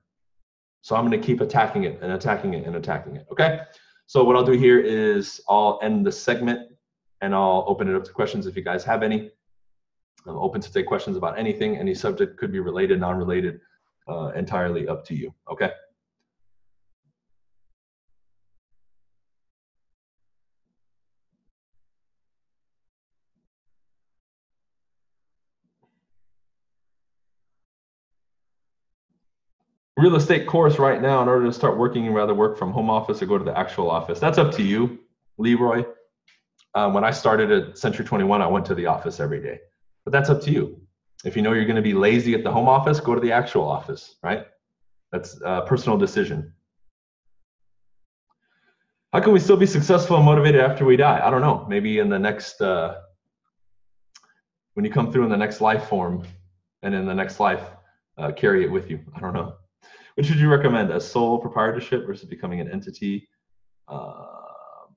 So 0.81 0.95
I'm 0.95 1.07
going 1.07 1.19
to 1.19 1.25
keep 1.25 1.41
attacking 1.41 1.83
it 1.83 1.99
and 2.01 2.11
attacking 2.11 2.53
it 2.53 2.65
and 2.65 2.75
attacking 2.75 3.15
it. 3.15 3.25
Okay. 3.31 3.61
So 4.05 4.23
what 4.23 4.35
I'll 4.35 4.45
do 4.45 4.53
here 4.53 4.79
is 4.79 5.41
I'll 5.49 5.79
end 5.81 6.05
the 6.05 6.11
segment 6.11 6.71
and 7.21 7.33
I'll 7.33 7.65
open 7.67 7.89
it 7.89 7.95
up 7.95 8.03
to 8.05 8.11
questions 8.11 8.45
if 8.45 8.55
you 8.55 8.63
guys 8.63 8.83
have 8.83 9.03
any. 9.03 9.31
I'm 10.27 10.37
open 10.37 10.61
to 10.61 10.71
take 10.71 10.85
questions 10.85 11.17
about 11.17 11.37
anything. 11.37 11.77
Any 11.77 11.93
subject 11.93 12.37
could 12.37 12.51
be 12.51 12.59
related, 12.59 12.99
non-related, 12.99 13.59
uh, 14.07 14.31
entirely 14.35 14.87
up 14.87 15.05
to 15.05 15.15
you. 15.15 15.33
Okay. 15.51 15.71
real 29.97 30.15
estate 30.15 30.45
course 30.45 30.77
right 30.77 31.01
now 31.01 31.23
in 31.23 31.27
order 31.27 31.45
to 31.45 31.51
start 31.51 31.75
working 31.75 32.05
you 32.05 32.11
rather 32.11 32.35
work 32.35 32.55
from 32.57 32.71
home 32.71 32.89
office 32.89 33.21
or 33.21 33.25
go 33.25 33.37
to 33.37 33.43
the 33.43 33.57
actual 33.57 33.89
office 33.89 34.19
that's 34.19 34.37
up 34.37 34.51
to 34.51 34.61
you 34.61 34.99
leroy 35.39 35.83
um, 36.75 36.93
when 36.93 37.03
i 37.03 37.09
started 37.09 37.51
at 37.51 37.77
century 37.77 38.05
21 38.05 38.41
i 38.41 38.47
went 38.47 38.63
to 38.63 38.75
the 38.75 38.85
office 38.85 39.19
every 39.19 39.41
day 39.41 39.59
but 40.07 40.13
that's 40.13 40.29
up 40.29 40.41
to 40.41 40.51
you. 40.51 40.79
If 41.25 41.35
you 41.35 41.41
know 41.41 41.51
you're 41.51 41.65
going 41.65 41.75
to 41.75 41.81
be 41.81 41.93
lazy 41.93 42.33
at 42.33 42.41
the 42.45 42.49
home 42.49 42.69
office 42.69 43.01
go 43.01 43.13
to 43.13 43.19
the 43.19 43.33
actual 43.33 43.67
office 43.67 44.15
right? 44.23 44.45
That's 45.11 45.37
a 45.43 45.65
personal 45.67 45.97
decision. 45.97 46.53
How 49.11 49.19
can 49.19 49.33
we 49.33 49.41
still 49.41 49.57
be 49.57 49.65
successful 49.65 50.15
and 50.15 50.23
motivated 50.23 50.61
after 50.61 50.85
we 50.85 50.95
die? 50.95 51.19
I 51.21 51.29
don't 51.29 51.41
know. 51.41 51.65
Maybe 51.67 51.99
in 51.99 52.07
the 52.07 52.17
next 52.17 52.61
uh, 52.61 53.01
when 54.75 54.85
you 54.85 54.91
come 54.91 55.11
through 55.11 55.25
in 55.25 55.29
the 55.29 55.35
next 55.35 55.59
life 55.59 55.89
form 55.89 56.25
and 56.83 56.95
in 56.95 57.05
the 57.05 57.13
next 57.13 57.41
life 57.41 57.65
uh, 58.17 58.31
carry 58.31 58.63
it 58.63 58.71
with 58.71 58.89
you. 58.89 59.01
I 59.13 59.19
don't 59.19 59.33
know. 59.33 59.55
Which 60.15 60.29
would 60.29 60.39
you 60.39 60.47
recommend, 60.49 60.89
a 60.89 61.01
sole 61.01 61.37
proprietorship 61.37 62.07
versus 62.07 62.29
becoming 62.29 62.61
an 62.61 62.71
entity? 62.71 63.27
Uh, 63.89 64.87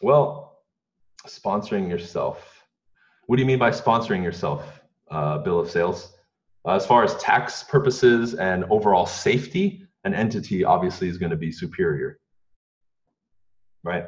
well, 0.00 0.62
sponsoring 1.26 1.90
yourself. 1.90 2.61
What 3.32 3.38
do 3.38 3.44
you 3.44 3.46
mean 3.46 3.58
by 3.58 3.70
sponsoring 3.70 4.22
yourself? 4.22 4.82
Uh, 5.10 5.38
bill 5.38 5.58
of 5.58 5.70
sales. 5.70 6.12
Uh, 6.66 6.74
as 6.74 6.84
far 6.84 7.02
as 7.02 7.16
tax 7.16 7.62
purposes 7.62 8.34
and 8.34 8.62
overall 8.64 9.06
safety, 9.06 9.86
an 10.04 10.12
entity 10.12 10.64
obviously 10.64 11.08
is 11.08 11.16
going 11.16 11.30
to 11.30 11.36
be 11.38 11.50
superior, 11.50 12.20
right? 13.84 14.04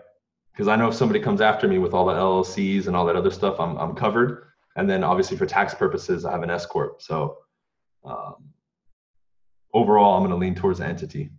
Because 0.53 0.69
I 0.69 0.77
know 0.77 0.89
if 0.89 0.95
somebody 0.95 1.21
comes 1.21 1.41
after 1.41 1.67
me 1.67 1.79
with 1.79 1.95
all 1.95 2.05
the 2.05 2.13
LLCs 2.13 2.87
and 2.87 2.95
all 2.95 3.07
that 3.07 3.17
other 3.17 3.31
stuff, 3.31 3.59
I'm, 3.59 3.79
I'm 3.79 3.95
covered. 3.95 4.49
And 4.77 4.91
then 4.91 5.03
obviously 5.03 5.39
for 5.39 5.47
tax 5.47 5.73
purposes, 5.73 6.27
I 6.27 6.31
have 6.31 6.43
an 6.43 6.51
S 6.51 6.67
corp. 6.67 7.01
So 7.01 7.39
um, 8.05 8.51
overall, 9.73 10.19
I'm 10.19 10.21
going 10.21 10.33
to 10.33 10.37
lean 10.37 10.55
towards 10.55 10.83
entity. 10.83 11.31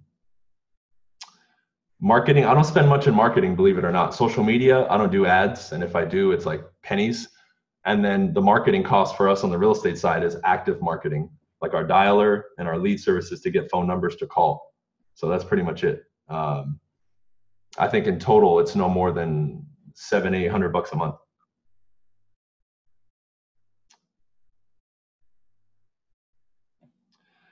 Marketing, 2.01 2.45
I 2.45 2.55
don't 2.55 2.63
spend 2.63 2.89
much 2.89 3.05
in 3.05 3.13
marketing, 3.13 3.55
believe 3.55 3.77
it 3.77 3.85
or 3.85 3.91
not. 3.91 4.15
Social 4.15 4.43
media, 4.43 4.87
I 4.87 4.97
don't 4.97 5.11
do 5.11 5.27
ads. 5.27 5.71
And 5.71 5.83
if 5.83 5.95
I 5.95 6.03
do, 6.03 6.31
it's 6.31 6.47
like 6.47 6.63
pennies. 6.81 7.27
And 7.85 8.03
then 8.03 8.33
the 8.33 8.41
marketing 8.41 8.83
cost 8.83 9.15
for 9.15 9.29
us 9.29 9.43
on 9.43 9.51
the 9.51 9.57
real 9.57 9.71
estate 9.71 9.97
side 9.97 10.23
is 10.23 10.37
active 10.43 10.81
marketing, 10.81 11.29
like 11.61 11.73
our 11.73 11.85
dialer 11.85 12.43
and 12.57 12.67
our 12.67 12.79
lead 12.79 12.99
services 12.99 13.41
to 13.41 13.51
get 13.51 13.69
phone 13.69 13.85
numbers 13.85 14.15
to 14.17 14.25
call. 14.25 14.73
So 15.13 15.29
that's 15.29 15.43
pretty 15.43 15.63
much 15.63 15.83
it. 15.83 16.03
Um, 16.27 16.79
I 17.77 17.87
think 17.87 18.07
in 18.07 18.19
total, 18.19 18.59
it's 18.59 18.75
no 18.75 18.89
more 18.89 19.11
than 19.11 19.65
seven, 19.93 20.33
eight 20.33 20.49
hundred 20.49 20.69
bucks 20.73 20.91
a 20.93 20.95
month. 20.95 21.15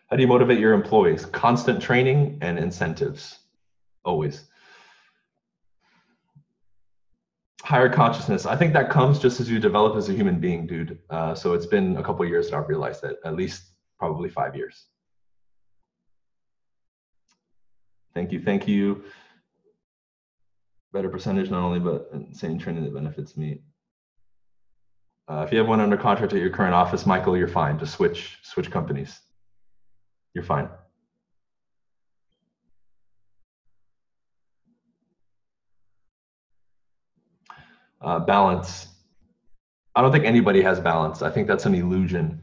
How 0.10 0.16
do 0.18 0.22
you 0.22 0.28
motivate 0.28 0.60
your 0.60 0.74
employees? 0.74 1.26
Constant 1.26 1.82
training 1.82 2.38
and 2.42 2.60
incentives, 2.60 3.40
always. 4.04 4.46
Higher 7.64 7.90
consciousness. 7.90 8.46
I 8.46 8.56
think 8.56 8.74
that 8.74 8.90
comes 8.90 9.20
just 9.20 9.40
as 9.40 9.50
you 9.50 9.60
develop 9.60 9.96
as 9.96 10.10
a 10.10 10.14
human 10.14 10.40
being, 10.40 10.68
dude. 10.68 11.00
Uh, 11.10 11.34
so 11.34 11.54
it's 11.54 11.66
been 11.66 11.98
a 11.98 12.04
couple 12.04 12.26
years 12.26 12.50
that 12.50 12.58
I've 12.58 12.68
realized 12.68 13.02
that, 13.04 13.18
at 13.24 13.36
least 13.36 13.64
probably 13.98 14.30
five 14.30 14.56
years. 14.56 14.86
Thank 18.14 18.32
you, 18.32 18.42
thank 18.42 18.68
you. 18.68 19.04
Better 20.92 21.10
percentage, 21.10 21.50
not 21.50 21.64
only, 21.64 21.80
but 21.80 22.10
insane 22.14 22.60
training 22.60 22.84
that 22.84 22.94
benefits 22.94 23.36
me. 23.38 23.62
Uh, 25.28 25.44
if 25.48 25.52
you 25.52 25.58
have 25.58 25.68
one 25.68 25.80
under 25.80 25.98
contract 25.98 26.34
at 26.34 26.40
your 26.40 26.50
current 26.50 26.74
office, 26.74 27.06
Michael, 27.06 27.38
you're 27.38 27.48
fine. 27.48 27.80
Just 27.80 27.94
switch 27.96 28.38
switch 28.44 28.70
companies 28.70 29.20
you're 30.34 30.44
fine. 30.44 30.70
Uh, 38.04 38.20
balance. 38.20 38.88
I 39.96 40.02
don't 40.02 40.12
think 40.12 40.26
anybody 40.26 40.62
has 40.62 40.78
balance. 40.80 41.22
I 41.22 41.30
think 41.32 41.48
that's 41.48 41.66
an 41.66 41.74
illusion. 41.74 42.42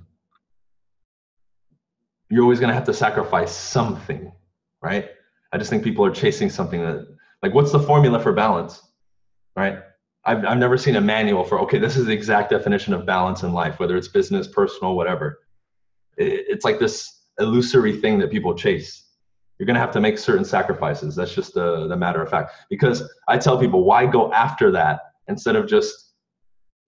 You're 2.30 2.44
always 2.44 2.60
going 2.60 2.68
to 2.68 2.74
have 2.74 2.84
to 2.84 2.94
sacrifice 2.94 3.52
something, 3.52 4.32
right? 4.80 5.10
I 5.52 5.58
just 5.58 5.68
think 5.68 5.84
people 5.84 6.02
are 6.06 6.10
chasing 6.10 6.48
something 6.48 6.80
that, 6.80 7.06
like, 7.42 7.52
what's 7.52 7.72
the 7.72 7.78
formula 7.80 8.18
for 8.20 8.32
balance, 8.32 8.80
right? 9.54 9.80
I've, 10.24 10.46
I've 10.46 10.56
never 10.56 10.78
seen 10.78 10.96
a 10.96 11.00
manual 11.00 11.44
for, 11.44 11.60
okay, 11.60 11.78
this 11.78 11.96
is 11.98 12.06
the 12.06 12.12
exact 12.12 12.48
definition 12.48 12.94
of 12.94 13.04
balance 13.04 13.42
in 13.42 13.52
life, 13.52 13.78
whether 13.80 13.98
it's 13.98 14.08
business, 14.08 14.46
personal, 14.46 14.96
whatever. 14.96 15.40
It, 16.16 16.46
it's 16.48 16.64
like 16.64 16.78
this 16.78 17.24
illusory 17.38 18.00
thing 18.00 18.18
that 18.20 18.30
people 18.30 18.54
chase. 18.54 19.08
You're 19.58 19.66
going 19.66 19.74
to 19.74 19.80
have 19.80 19.92
to 19.92 20.00
make 20.00 20.16
certain 20.16 20.44
sacrifices. 20.44 21.14
That's 21.16 21.34
just 21.34 21.52
the, 21.52 21.86
the 21.86 21.96
matter 21.96 22.22
of 22.22 22.30
fact. 22.30 22.52
Because 22.70 23.02
I 23.28 23.36
tell 23.36 23.58
people, 23.58 23.84
why 23.84 24.06
go 24.06 24.32
after 24.32 24.70
that 24.70 25.00
instead 25.30 25.56
of 25.56 25.66
just 25.66 26.12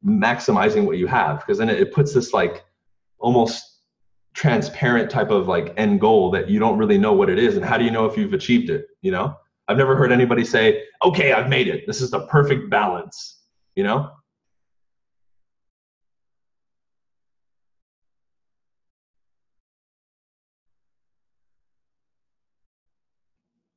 maximizing 0.05 0.85
what 0.85 0.98
you 0.98 1.07
have? 1.07 1.38
Because 1.38 1.59
then 1.59 1.70
it, 1.70 1.81
it 1.81 1.92
puts 1.92 2.12
this 2.12 2.33
like 2.33 2.64
almost 3.18 3.62
transparent 4.35 5.11
type 5.11 5.31
of 5.31 5.48
like 5.48 5.72
end 5.76 6.00
goal 6.00 6.31
that 6.33 6.50
you 6.50 6.59
don't 6.59 6.78
really 6.78 6.98
know 6.98 7.12
what 7.12 7.31
it 7.31 7.38
is. 7.38 7.57
And 7.57 7.64
how 7.64 7.78
do 7.78 7.85
you 7.85 7.90
know 7.90 8.05
if 8.07 8.16
you've 8.16 8.33
achieved 8.35 8.68
it? 8.68 8.87
You 9.00 9.12
know, 9.12 9.35
I've 9.68 9.76
never 9.76 9.96
heard 9.96 10.12
anybody 10.12 10.44
say, 10.44 10.85
okay, 11.05 11.33
I've 11.33 11.48
made 11.48 11.68
it. 11.68 11.87
This 11.87 12.00
is 12.00 12.11
the 12.11 12.26
perfect 12.26 12.68
balance. 12.68 13.38
You 13.76 13.85
know, 13.85 14.11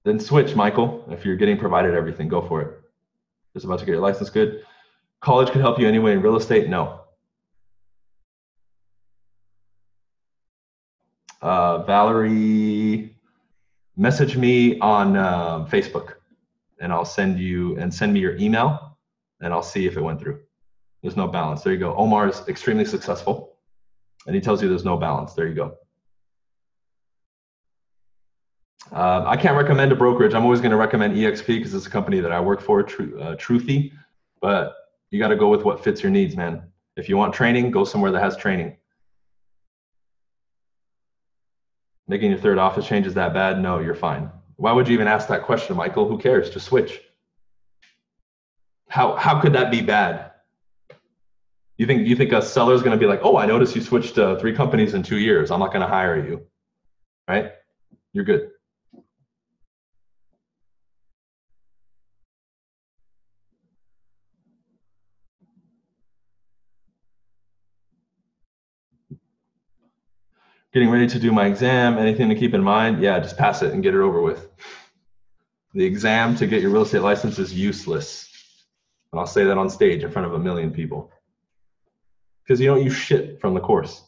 Then 0.05 0.19
switch, 0.19 0.55
Michael. 0.55 1.03
If 1.09 1.25
you're 1.25 1.35
getting 1.35 1.57
provided 1.57 1.95
everything, 1.95 2.27
go 2.27 2.47
for 2.47 2.61
it. 2.61 2.84
Just 3.55 3.63
about 3.63 3.79
to 3.79 3.85
get 3.85 3.93
your 3.93 4.01
license 4.01 4.29
good. 4.29 4.65
College 5.21 5.49
could 5.49 5.61
help 5.61 5.79
you 5.79 5.87
anyway 5.87 6.11
in 6.11 6.21
real 6.21 6.35
estate? 6.35 6.67
No. 6.67 6.99
Uh, 11.41 11.83
Valerie, 11.83 13.15
message 13.95 14.35
me 14.35 14.77
on 14.79 15.15
uh, 15.15 15.65
Facebook 15.71 16.15
and 16.81 16.91
I'll 16.91 17.05
send 17.05 17.39
you 17.39 17.77
and 17.77 17.93
send 17.93 18.13
me 18.13 18.19
your 18.19 18.35
email 18.35 18.97
and 19.39 19.53
I'll 19.53 19.63
see 19.63 19.87
if 19.87 19.95
it 19.95 20.01
went 20.01 20.19
through. 20.19 20.41
There's 21.01 21.15
no 21.15 21.29
balance. 21.29 21.61
There 21.61 21.71
you 21.71 21.79
go. 21.79 21.95
Omar 21.95 22.27
is 22.27 22.41
extremely 22.49 22.83
successful 22.83 23.55
and 24.27 24.35
he 24.35 24.41
tells 24.41 24.61
you 24.61 24.67
there's 24.67 24.83
no 24.83 24.97
balance. 24.97 25.31
There 25.31 25.47
you 25.47 25.55
go. 25.55 25.77
Uh, 28.91 29.23
I 29.25 29.35
can't 29.35 29.57
recommend 29.57 29.91
a 29.91 29.95
brokerage. 29.95 30.33
I'm 30.33 30.43
always 30.43 30.61
going 30.61 30.71
to 30.71 30.77
recommend 30.77 31.15
EXP 31.15 31.47
because 31.47 31.73
it's 31.73 31.87
a 31.87 31.89
company 31.89 32.19
that 32.19 32.31
I 32.31 32.39
work 32.39 32.61
for, 32.61 32.83
Tru- 32.83 33.19
uh, 33.19 33.35
Truthy. 33.35 33.91
But 34.41 34.75
you 35.09 35.19
got 35.19 35.29
to 35.29 35.35
go 35.35 35.49
with 35.49 35.63
what 35.63 35.83
fits 35.83 36.03
your 36.03 36.11
needs, 36.11 36.35
man. 36.35 36.63
If 36.95 37.09
you 37.09 37.17
want 37.17 37.33
training, 37.33 37.71
go 37.71 37.83
somewhere 37.83 38.11
that 38.11 38.21
has 38.21 38.37
training. 38.37 38.77
Making 42.07 42.31
your 42.31 42.39
third 42.39 42.57
office 42.57 42.87
change 42.87 43.07
is 43.07 43.15
that 43.15 43.33
bad? 43.33 43.61
No, 43.61 43.79
you're 43.79 43.95
fine. 43.95 44.29
Why 44.57 44.71
would 44.71 44.87
you 44.87 44.93
even 44.93 45.07
ask 45.07 45.27
that 45.27 45.43
question, 45.43 45.75
Michael? 45.75 46.07
Who 46.07 46.17
cares? 46.17 46.49
Just 46.49 46.67
switch. 46.67 47.01
How 48.87 49.15
how 49.15 49.41
could 49.41 49.53
that 49.53 49.71
be 49.71 49.81
bad? 49.81 50.31
You 51.77 51.85
think 51.85 52.07
you 52.07 52.15
think 52.15 52.31
a 52.31 52.41
seller 52.41 52.73
is 52.73 52.81
going 52.81 52.97
to 52.97 52.97
be 52.97 53.07
like, 53.07 53.19
oh, 53.23 53.35
I 53.35 53.45
noticed 53.45 53.75
you 53.75 53.81
switched 53.81 54.17
uh, 54.17 54.37
three 54.37 54.55
companies 54.55 54.93
in 54.93 55.03
two 55.03 55.17
years. 55.17 55.51
I'm 55.51 55.59
not 55.59 55.73
going 55.73 55.81
to 55.81 55.87
hire 55.87 56.25
you, 56.25 56.45
right? 57.27 57.51
You're 58.13 58.23
good. 58.23 58.51
Getting 70.75 70.89
ready 70.89 71.07
to 71.07 71.17
do 71.17 71.31
my 71.31 71.45
exam, 71.45 71.97
anything 71.97 72.27
to 72.27 72.35
keep 72.35 72.53
in 72.53 72.61
mind? 72.61 73.01
Yeah, 73.01 73.17
just 73.21 73.37
pass 73.37 73.61
it 73.61 73.71
and 73.71 73.81
get 73.81 73.95
it 73.95 74.01
over 74.01 74.21
with. 74.21 74.49
The 75.73 75.85
exam 75.85 76.35
to 76.35 76.45
get 76.45 76.61
your 76.61 76.69
real 76.69 76.81
estate 76.81 77.01
license 77.01 77.39
is 77.39 77.53
useless. 77.53 78.29
And 79.13 79.21
I'll 79.21 79.25
say 79.25 79.45
that 79.45 79.57
on 79.57 79.69
stage 79.69 80.03
in 80.03 80.11
front 80.11 80.27
of 80.27 80.33
a 80.33 80.39
million 80.39 80.71
people. 80.71 81.13
Because 82.43 82.59
you 82.59 82.67
don't 82.67 82.83
use 82.83 82.93
shit 82.93 83.39
from 83.39 83.53
the 83.53 83.61
course. 83.61 84.03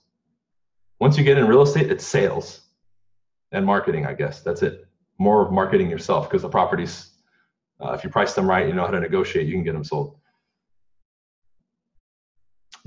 Once 0.99 1.17
you 1.17 1.23
get 1.23 1.37
in 1.37 1.47
real 1.47 1.61
estate, 1.61 1.89
it's 1.89 2.05
sales 2.05 2.59
and 3.53 3.65
marketing, 3.65 4.05
I 4.05 4.13
guess. 4.13 4.41
That's 4.41 4.61
it. 4.61 4.87
More 5.19 5.41
of 5.45 5.53
marketing 5.53 5.89
yourself 5.89 6.27
because 6.27 6.41
the 6.41 6.49
properties, 6.49 7.11
uh, 7.79 7.93
if 7.93 8.03
you 8.03 8.09
price 8.09 8.33
them 8.33 8.45
right, 8.45 8.67
you 8.67 8.73
know 8.73 8.83
how 8.83 8.91
to 8.91 8.99
negotiate, 8.99 9.47
you 9.47 9.53
can 9.53 9.63
get 9.63 9.71
them 9.71 9.85
sold. 9.85 10.17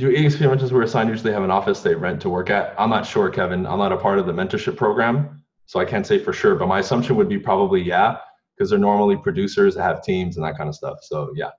Do 0.00 0.10
EXP 0.10 0.48
renters 0.48 0.70
who 0.70 0.78
are 0.78 0.82
assigned 0.82 1.10
usually 1.10 1.34
have 1.34 1.42
an 1.42 1.50
office 1.50 1.82
they 1.82 1.94
rent 1.94 2.22
to 2.22 2.30
work 2.30 2.48
at? 2.48 2.74
I'm 2.78 2.88
not 2.88 3.04
sure, 3.04 3.28
Kevin. 3.28 3.66
I'm 3.66 3.76
not 3.76 3.92
a 3.92 3.98
part 3.98 4.18
of 4.18 4.24
the 4.24 4.32
mentorship 4.32 4.74
program, 4.74 5.44
so 5.66 5.78
I 5.78 5.84
can't 5.84 6.06
say 6.06 6.18
for 6.18 6.32
sure. 6.32 6.54
But 6.54 6.68
my 6.68 6.78
assumption 6.78 7.16
would 7.16 7.28
be 7.28 7.38
probably 7.38 7.82
yeah, 7.82 8.16
because 8.56 8.70
they're 8.70 8.78
normally 8.78 9.18
producers 9.18 9.74
that 9.74 9.82
have 9.82 10.02
teams 10.02 10.38
and 10.38 10.46
that 10.46 10.56
kind 10.56 10.70
of 10.70 10.74
stuff. 10.74 11.00
So 11.02 11.34
yeah. 11.34 11.50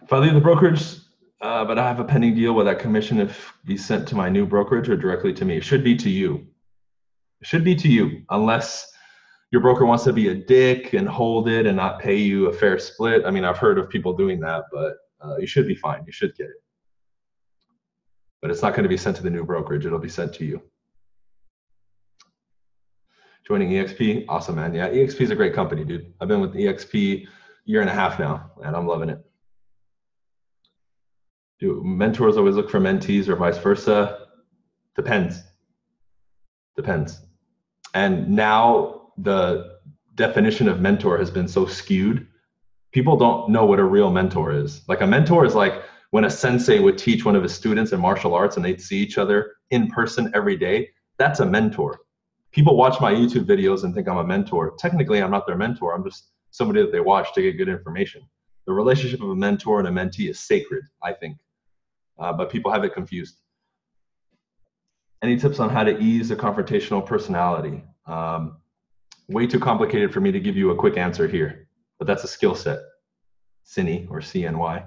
If 0.00 0.10
I 0.10 0.20
leave 0.20 0.32
the 0.32 0.40
brokerage, 0.40 0.96
uh, 1.42 1.66
but 1.66 1.78
I 1.78 1.86
have 1.86 2.00
a 2.00 2.04
pending 2.04 2.34
deal, 2.34 2.54
will 2.54 2.64
that 2.64 2.78
commission 2.78 3.20
if 3.20 3.52
be 3.66 3.76
sent 3.76 4.08
to 4.08 4.14
my 4.14 4.30
new 4.30 4.46
brokerage 4.46 4.88
or 4.88 4.96
directly 4.96 5.34
to 5.34 5.44
me? 5.44 5.58
It 5.58 5.64
should 5.64 5.84
be 5.84 5.96
to 5.96 6.08
you. 6.08 6.46
It 7.42 7.46
should 7.46 7.62
be 7.62 7.74
to 7.74 7.90
you, 7.90 8.22
unless 8.30 8.91
your 9.52 9.60
broker 9.60 9.84
wants 9.84 10.02
to 10.04 10.12
be 10.14 10.28
a 10.28 10.34
dick 10.34 10.94
and 10.94 11.06
hold 11.06 11.46
it 11.46 11.66
and 11.66 11.76
not 11.76 12.00
pay 12.00 12.16
you 12.16 12.46
a 12.46 12.52
fair 12.52 12.78
split. 12.78 13.22
I 13.26 13.30
mean, 13.30 13.44
I've 13.44 13.58
heard 13.58 13.78
of 13.78 13.90
people 13.90 14.14
doing 14.14 14.40
that, 14.40 14.64
but 14.72 14.96
uh, 15.20 15.36
you 15.36 15.46
should 15.46 15.68
be 15.68 15.74
fine. 15.74 16.02
You 16.06 16.12
should 16.12 16.34
get 16.34 16.46
it. 16.46 16.56
But 18.40 18.50
it's 18.50 18.62
not 18.62 18.70
going 18.70 18.84
to 18.84 18.88
be 18.88 18.96
sent 18.96 19.14
to 19.18 19.22
the 19.22 19.30
new 19.30 19.44
brokerage. 19.44 19.84
It'll 19.84 19.98
be 19.98 20.08
sent 20.08 20.32
to 20.34 20.44
you. 20.46 20.62
Joining 23.46 23.70
EXP, 23.70 24.24
awesome, 24.28 24.54
man. 24.54 24.74
Yeah, 24.74 24.88
EXP 24.88 25.20
is 25.20 25.30
a 25.30 25.36
great 25.36 25.52
company, 25.52 25.84
dude. 25.84 26.14
I've 26.20 26.28
been 26.28 26.40
with 26.40 26.54
EXP 26.54 27.26
year 27.66 27.82
and 27.82 27.90
a 27.90 27.94
half 27.94 28.18
now, 28.18 28.52
and 28.64 28.74
I'm 28.74 28.86
loving 28.86 29.10
it. 29.10 29.22
Do 31.60 31.82
mentors 31.84 32.38
always 32.38 32.54
look 32.54 32.70
for 32.70 32.80
mentees 32.80 33.28
or 33.28 33.36
vice 33.36 33.58
versa? 33.58 34.28
Depends. 34.96 35.42
Depends. 36.74 37.20
And 37.94 38.30
now 38.30 39.01
the 39.18 39.78
definition 40.14 40.68
of 40.68 40.80
mentor 40.80 41.18
has 41.18 41.30
been 41.30 41.48
so 41.48 41.66
skewed 41.66 42.26
people 42.92 43.16
don't 43.16 43.48
know 43.48 43.64
what 43.64 43.80
a 43.80 43.84
real 43.84 44.10
mentor 44.10 44.52
is. 44.52 44.82
Like 44.86 45.00
a 45.00 45.06
mentor 45.06 45.44
is 45.44 45.54
like 45.54 45.82
when 46.10 46.24
a 46.24 46.30
sensei 46.30 46.78
would 46.78 46.98
teach 46.98 47.24
one 47.24 47.34
of 47.34 47.42
his 47.42 47.54
students 47.54 47.92
in 47.92 48.00
martial 48.00 48.34
arts 48.34 48.56
and 48.56 48.64
they'd 48.64 48.80
see 48.80 48.98
each 48.98 49.18
other 49.18 49.54
in 49.70 49.88
person 49.88 50.30
every 50.34 50.56
day. 50.56 50.90
That's 51.18 51.40
a 51.40 51.46
mentor. 51.46 52.00
People 52.52 52.76
watch 52.76 53.00
my 53.00 53.12
YouTube 53.12 53.46
videos 53.46 53.84
and 53.84 53.94
think 53.94 54.08
I'm 54.08 54.18
a 54.18 54.24
mentor. 54.24 54.74
Technically, 54.78 55.22
I'm 55.22 55.30
not 55.30 55.46
their 55.46 55.56
mentor. 55.56 55.94
I'm 55.94 56.04
just 56.04 56.28
somebody 56.50 56.82
that 56.82 56.92
they 56.92 57.00
watch 57.00 57.32
to 57.34 57.42
get 57.42 57.56
good 57.56 57.70
information. 57.70 58.22
The 58.66 58.74
relationship 58.74 59.22
of 59.22 59.30
a 59.30 59.34
mentor 59.34 59.80
and 59.80 59.88
a 59.88 59.90
mentee 59.90 60.28
is 60.28 60.38
sacred, 60.38 60.84
I 61.02 61.14
think, 61.14 61.38
uh, 62.18 62.34
but 62.34 62.50
people 62.50 62.70
have 62.70 62.84
it 62.84 62.92
confused. 62.92 63.38
Any 65.22 65.36
tips 65.36 65.60
on 65.60 65.70
how 65.70 65.82
to 65.82 65.98
ease 65.98 66.30
a 66.30 66.36
confrontational 66.36 67.04
personality? 67.04 67.82
Um, 68.06 68.58
way 69.28 69.46
too 69.46 69.60
complicated 69.60 70.12
for 70.12 70.20
me 70.20 70.32
to 70.32 70.40
give 70.40 70.56
you 70.56 70.70
a 70.70 70.76
quick 70.76 70.96
answer 70.96 71.26
here, 71.26 71.68
but 71.98 72.06
that's 72.06 72.24
a 72.24 72.28
skill 72.28 72.54
set. 72.54 72.78
CINY 73.64 74.06
or 74.10 74.20
CNY. 74.20 74.84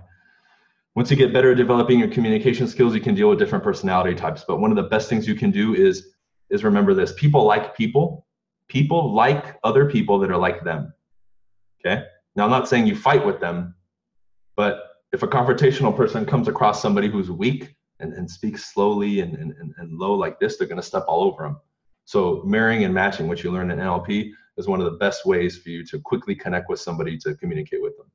Once 0.96 1.12
you 1.12 1.18
get 1.18 1.34
better 1.34 1.52
at 1.52 1.58
developing 1.58 2.00
your 2.00 2.08
communication 2.08 2.68
skills, 2.68 2.94
you 2.94 3.02
can 3.02 3.16
deal 3.16 3.30
with 3.30 3.40
different 3.40 3.64
personality 3.64 4.16
types. 4.16 4.44
But 4.48 4.60
one 4.60 4.72
of 4.72 4.78
the 4.78 4.84
best 4.84 5.10
things 5.10 5.28
you 5.28 5.36
can 5.36 5.52
do 5.52 5.74
is 5.74 6.14
is 6.50 6.64
remember 6.64 6.94
this: 6.94 7.14
people 7.18 7.44
like 7.44 7.76
people. 7.76 8.26
People 8.68 9.14
like 9.14 9.60
other 9.64 9.88
people 9.90 10.18
that 10.20 10.32
are 10.32 10.38
like 10.38 10.64
them. 10.64 10.92
Okay. 11.86 12.04
Now 12.36 12.46
I'm 12.46 12.50
not 12.50 12.68
saying 12.68 12.88
you 12.88 12.96
fight 12.96 13.24
with 13.24 13.40
them, 13.40 13.76
but 14.56 14.80
if 15.14 15.24
a 15.24 15.28
confrontational 15.28 15.96
person 15.96 16.26
comes 16.26 16.48
across 16.48 16.82
somebody 16.82 17.08
who's 17.08 17.30
weak 17.30 17.76
and, 18.00 18.14
and 18.14 18.30
speaks 18.30 18.74
slowly 18.74 19.20
and, 19.20 19.36
and, 19.36 19.54
and 19.78 19.98
low 19.98 20.14
like 20.14 20.40
this, 20.40 20.58
they're 20.58 20.68
going 20.68 20.82
to 20.82 20.86
step 20.86 21.06
all 21.08 21.24
over 21.24 21.44
them. 21.44 21.58
So 22.06 22.44
marrying 22.46 22.84
and 22.84 22.94
matching, 22.94 23.28
what 23.28 23.44
you 23.44 23.52
learn 23.52 23.72
in 23.72 23.80
NLP, 23.80 24.32
is 24.58 24.68
one 24.68 24.80
of 24.80 24.86
the 24.86 24.98
best 24.98 25.26
ways 25.26 25.58
for 25.58 25.70
you 25.70 25.84
to 25.86 26.00
quickly 26.00 26.36
connect 26.36 26.70
with 26.70 26.80
somebody 26.80 27.18
to 27.18 27.36
communicate 27.36 27.82
with 27.82 27.98
them. 27.98 28.10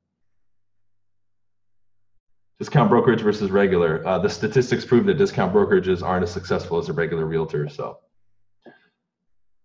Discount 2.57 2.89
brokerage 2.89 3.21
versus 3.21 3.51
regular. 3.51 4.05
Uh, 4.07 4.19
the 4.19 4.29
statistics 4.29 4.85
prove 4.85 5.05
that 5.05 5.15
discount 5.15 5.53
brokerages 5.53 6.03
aren't 6.03 6.23
as 6.23 6.31
successful 6.31 6.77
as 6.77 6.89
a 6.89 6.93
regular 6.93 7.25
realtor. 7.25 7.67
So, 7.67 7.97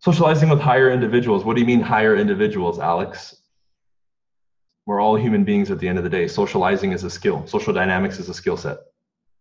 socializing 0.00 0.48
with 0.48 0.60
higher 0.60 0.90
individuals. 0.90 1.44
What 1.44 1.56
do 1.56 1.60
you 1.60 1.66
mean 1.66 1.80
higher 1.80 2.16
individuals, 2.16 2.78
Alex? 2.78 3.36
We're 4.86 5.00
all 5.00 5.16
human 5.16 5.44
beings 5.44 5.70
at 5.70 5.78
the 5.78 5.88
end 5.88 5.98
of 5.98 6.04
the 6.04 6.10
day. 6.10 6.26
Socializing 6.26 6.92
is 6.92 7.04
a 7.04 7.10
skill. 7.10 7.46
Social 7.46 7.72
dynamics 7.72 8.18
is 8.18 8.28
a 8.28 8.34
skill 8.34 8.56
set, 8.56 8.78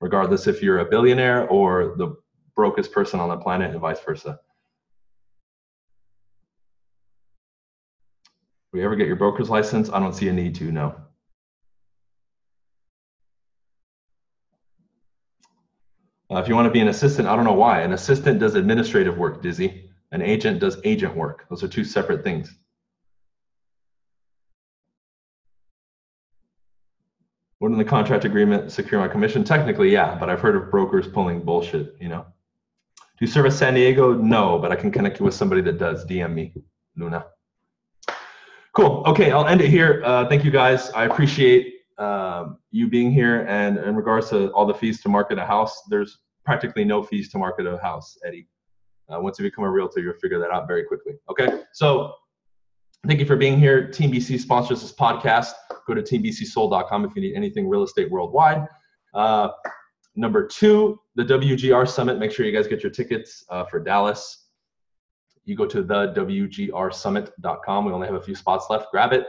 regardless 0.02 0.48
if 0.48 0.62
you're 0.62 0.80
a 0.80 0.86
billionaire 0.86 1.48
or 1.48 1.96
the 1.98 2.16
brokest 2.56 2.92
person 2.92 3.20
on 3.20 3.30
the 3.30 3.38
planet, 3.38 3.72
and 3.72 3.80
vice 3.80 4.00
versa. 4.00 4.40
You 8.76 8.84
ever 8.84 8.98
get 8.98 9.08
your 9.08 9.16
broker's 9.16 9.50
license? 9.50 9.90
I 9.90 10.00
don't 10.00 10.14
see 10.14 10.28
a 10.28 10.34
need 10.34 10.54
to, 10.56 10.70
no. 10.70 10.96
Uh, 16.30 16.40
if 16.40 16.50
you 16.50 16.56
want 16.56 16.66
to 16.66 16.72
be 16.72 16.82
an 16.82 16.90
assistant, 16.90 17.28
I 17.28 17.38
don't 17.38 17.46
know 17.46 17.54
why. 17.54 17.82
An 17.82 17.94
assistant 17.94 18.40
does 18.40 18.56
administrative 18.56 19.18
work, 19.18 19.42
Dizzy. 19.42 19.90
An 20.12 20.22
agent 20.22 20.60
does 20.60 20.78
agent 20.84 21.16
work. 21.16 21.46
Those 21.50 21.64
are 21.64 21.70
two 21.70 21.86
separate 21.86 22.24
things. 22.26 22.54
Wouldn't 27.62 27.78
the 27.78 27.86
contract 27.86 28.26
agreement 28.26 28.74
secure 28.74 29.00
my 29.00 29.08
commission? 29.08 29.46
Technically, 29.46 29.90
yeah, 29.90 30.16
but 30.20 30.30
I've 30.30 30.42
heard 30.42 30.58
of 30.58 30.70
brokers 30.70 31.08
pulling 31.08 31.46
bullshit, 31.46 31.96
you 32.02 32.10
know. 32.10 32.26
Do 32.98 33.26
you 33.26 33.28
service 33.28 33.58
San 33.58 33.76
Diego? 33.76 34.14
No, 34.14 34.60
but 34.60 34.74
I 34.74 34.76
can 34.76 34.92
connect 34.92 35.20
you 35.20 35.26
with 35.26 35.34
somebody 35.34 35.62
that 35.62 35.78
does. 35.78 36.06
DM 36.06 36.34
me, 36.34 36.54
Luna. 36.98 37.26
Cool. 38.76 39.04
Okay, 39.06 39.32
I'll 39.32 39.48
end 39.48 39.62
it 39.62 39.70
here. 39.70 40.02
Uh, 40.04 40.28
thank 40.28 40.44
you 40.44 40.52
guys. 40.52 40.90
I 40.92 41.06
appreciate 41.06 41.76
um, 41.98 42.58
you 42.72 42.90
being 42.90 43.10
here. 43.10 43.46
And 43.48 43.78
in 43.78 43.96
regards 43.96 44.30
to 44.32 44.52
all 44.52 44.66
the 44.66 44.74
fees 44.74 45.02
to 45.04 45.10
market 45.10 45.40
a 45.40 45.46
house, 45.46 45.84
there's 45.90 46.20
practically 46.44 46.84
no 46.84 47.02
fees 47.02 47.32
to 47.32 47.38
market 47.38 47.66
a 47.68 47.78
house, 47.78 48.18
Eddie. 48.26 48.50
Uh, 49.08 49.22
once 49.22 49.40
you 49.40 49.44
become 49.44 49.64
a 49.64 49.72
realtor, 49.72 50.02
you'll 50.02 50.20
figure 50.22 50.40
that 50.40 50.52
out 50.52 50.68
very 50.68 50.84
quickly. 50.84 51.14
Okay, 51.30 51.62
so 51.72 52.16
thank 53.08 53.22
you 53.22 53.26
for 53.26 53.38
being 53.38 53.58
here. 53.58 53.88
Team 53.90 54.12
BC 54.12 54.42
sponsors 54.42 54.82
this 54.82 54.92
podcast. 54.92 55.54
Go 55.88 55.94
to 55.94 56.02
teambcsold.com 56.02 57.06
if 57.06 57.16
you 57.16 57.22
need 57.22 57.34
anything 57.34 57.70
real 57.70 57.84
estate 57.84 58.12
worldwide. 58.12 58.68
Uh, 59.14 59.50
number 60.18 60.46
two, 60.46 61.00
the 61.16 61.24
WGR 61.24 61.88
Summit. 61.88 62.20
Make 62.20 62.34
sure 62.34 62.46
you 62.46 62.52
guys 62.52 62.68
get 62.68 62.84
your 62.84 62.92
tickets 62.92 63.46
uh, 63.50 63.64
for 63.64 63.80
Dallas 63.80 64.45
you 65.46 65.56
go 65.56 65.66
to 65.66 65.84
the 65.84 66.14
WGRsummit.com. 66.14 67.86
We 67.86 67.92
only 67.92 68.08
have 68.08 68.16
a 68.16 68.22
few 68.22 68.36
spots 68.36 68.66
left. 68.70 68.88
Grab 68.92 69.14
it. 69.14 69.26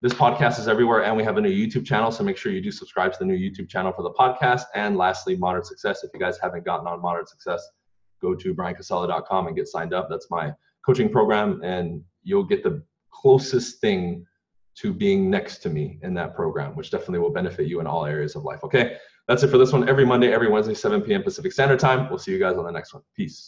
This 0.00 0.12
podcast 0.12 0.58
is 0.58 0.68
everywhere, 0.68 1.04
and 1.04 1.16
we 1.16 1.24
have 1.24 1.36
a 1.36 1.40
new 1.40 1.50
YouTube 1.50 1.84
channel. 1.84 2.10
So 2.10 2.22
make 2.22 2.36
sure 2.36 2.52
you 2.52 2.62
do 2.62 2.70
subscribe 2.70 3.12
to 3.12 3.18
the 3.18 3.24
new 3.24 3.36
YouTube 3.36 3.68
channel 3.68 3.92
for 3.92 4.02
the 4.02 4.12
podcast. 4.12 4.62
And 4.74 4.96
lastly, 4.96 5.36
Modern 5.36 5.64
Success. 5.64 6.04
If 6.04 6.10
you 6.14 6.20
guys 6.20 6.38
haven't 6.40 6.64
gotten 6.64 6.86
on 6.86 7.02
Modern 7.02 7.26
Success, 7.26 7.68
go 8.22 8.34
to 8.34 8.54
bryancasella.com 8.54 9.48
and 9.48 9.56
get 9.56 9.68
signed 9.68 9.92
up. 9.92 10.08
That's 10.08 10.30
my 10.30 10.52
coaching 10.86 11.10
program, 11.10 11.60
and 11.62 12.02
you'll 12.22 12.44
get 12.44 12.62
the 12.62 12.82
closest 13.10 13.80
thing 13.80 14.24
to 14.76 14.94
being 14.94 15.28
next 15.28 15.58
to 15.58 15.68
me 15.68 15.98
in 16.02 16.14
that 16.14 16.34
program, 16.36 16.76
which 16.76 16.90
definitely 16.92 17.18
will 17.18 17.32
benefit 17.32 17.66
you 17.66 17.80
in 17.80 17.86
all 17.86 18.06
areas 18.06 18.36
of 18.36 18.44
life. 18.44 18.62
Okay, 18.62 18.96
that's 19.26 19.42
it 19.42 19.48
for 19.48 19.58
this 19.58 19.72
one. 19.72 19.88
Every 19.88 20.06
Monday, 20.06 20.32
every 20.32 20.48
Wednesday, 20.48 20.74
7 20.74 21.02
p.m. 21.02 21.24
Pacific 21.24 21.52
Standard 21.52 21.80
Time. 21.80 22.08
We'll 22.08 22.20
see 22.20 22.30
you 22.30 22.38
guys 22.38 22.56
on 22.56 22.64
the 22.64 22.70
next 22.70 22.94
one. 22.94 23.02
Peace. 23.16 23.46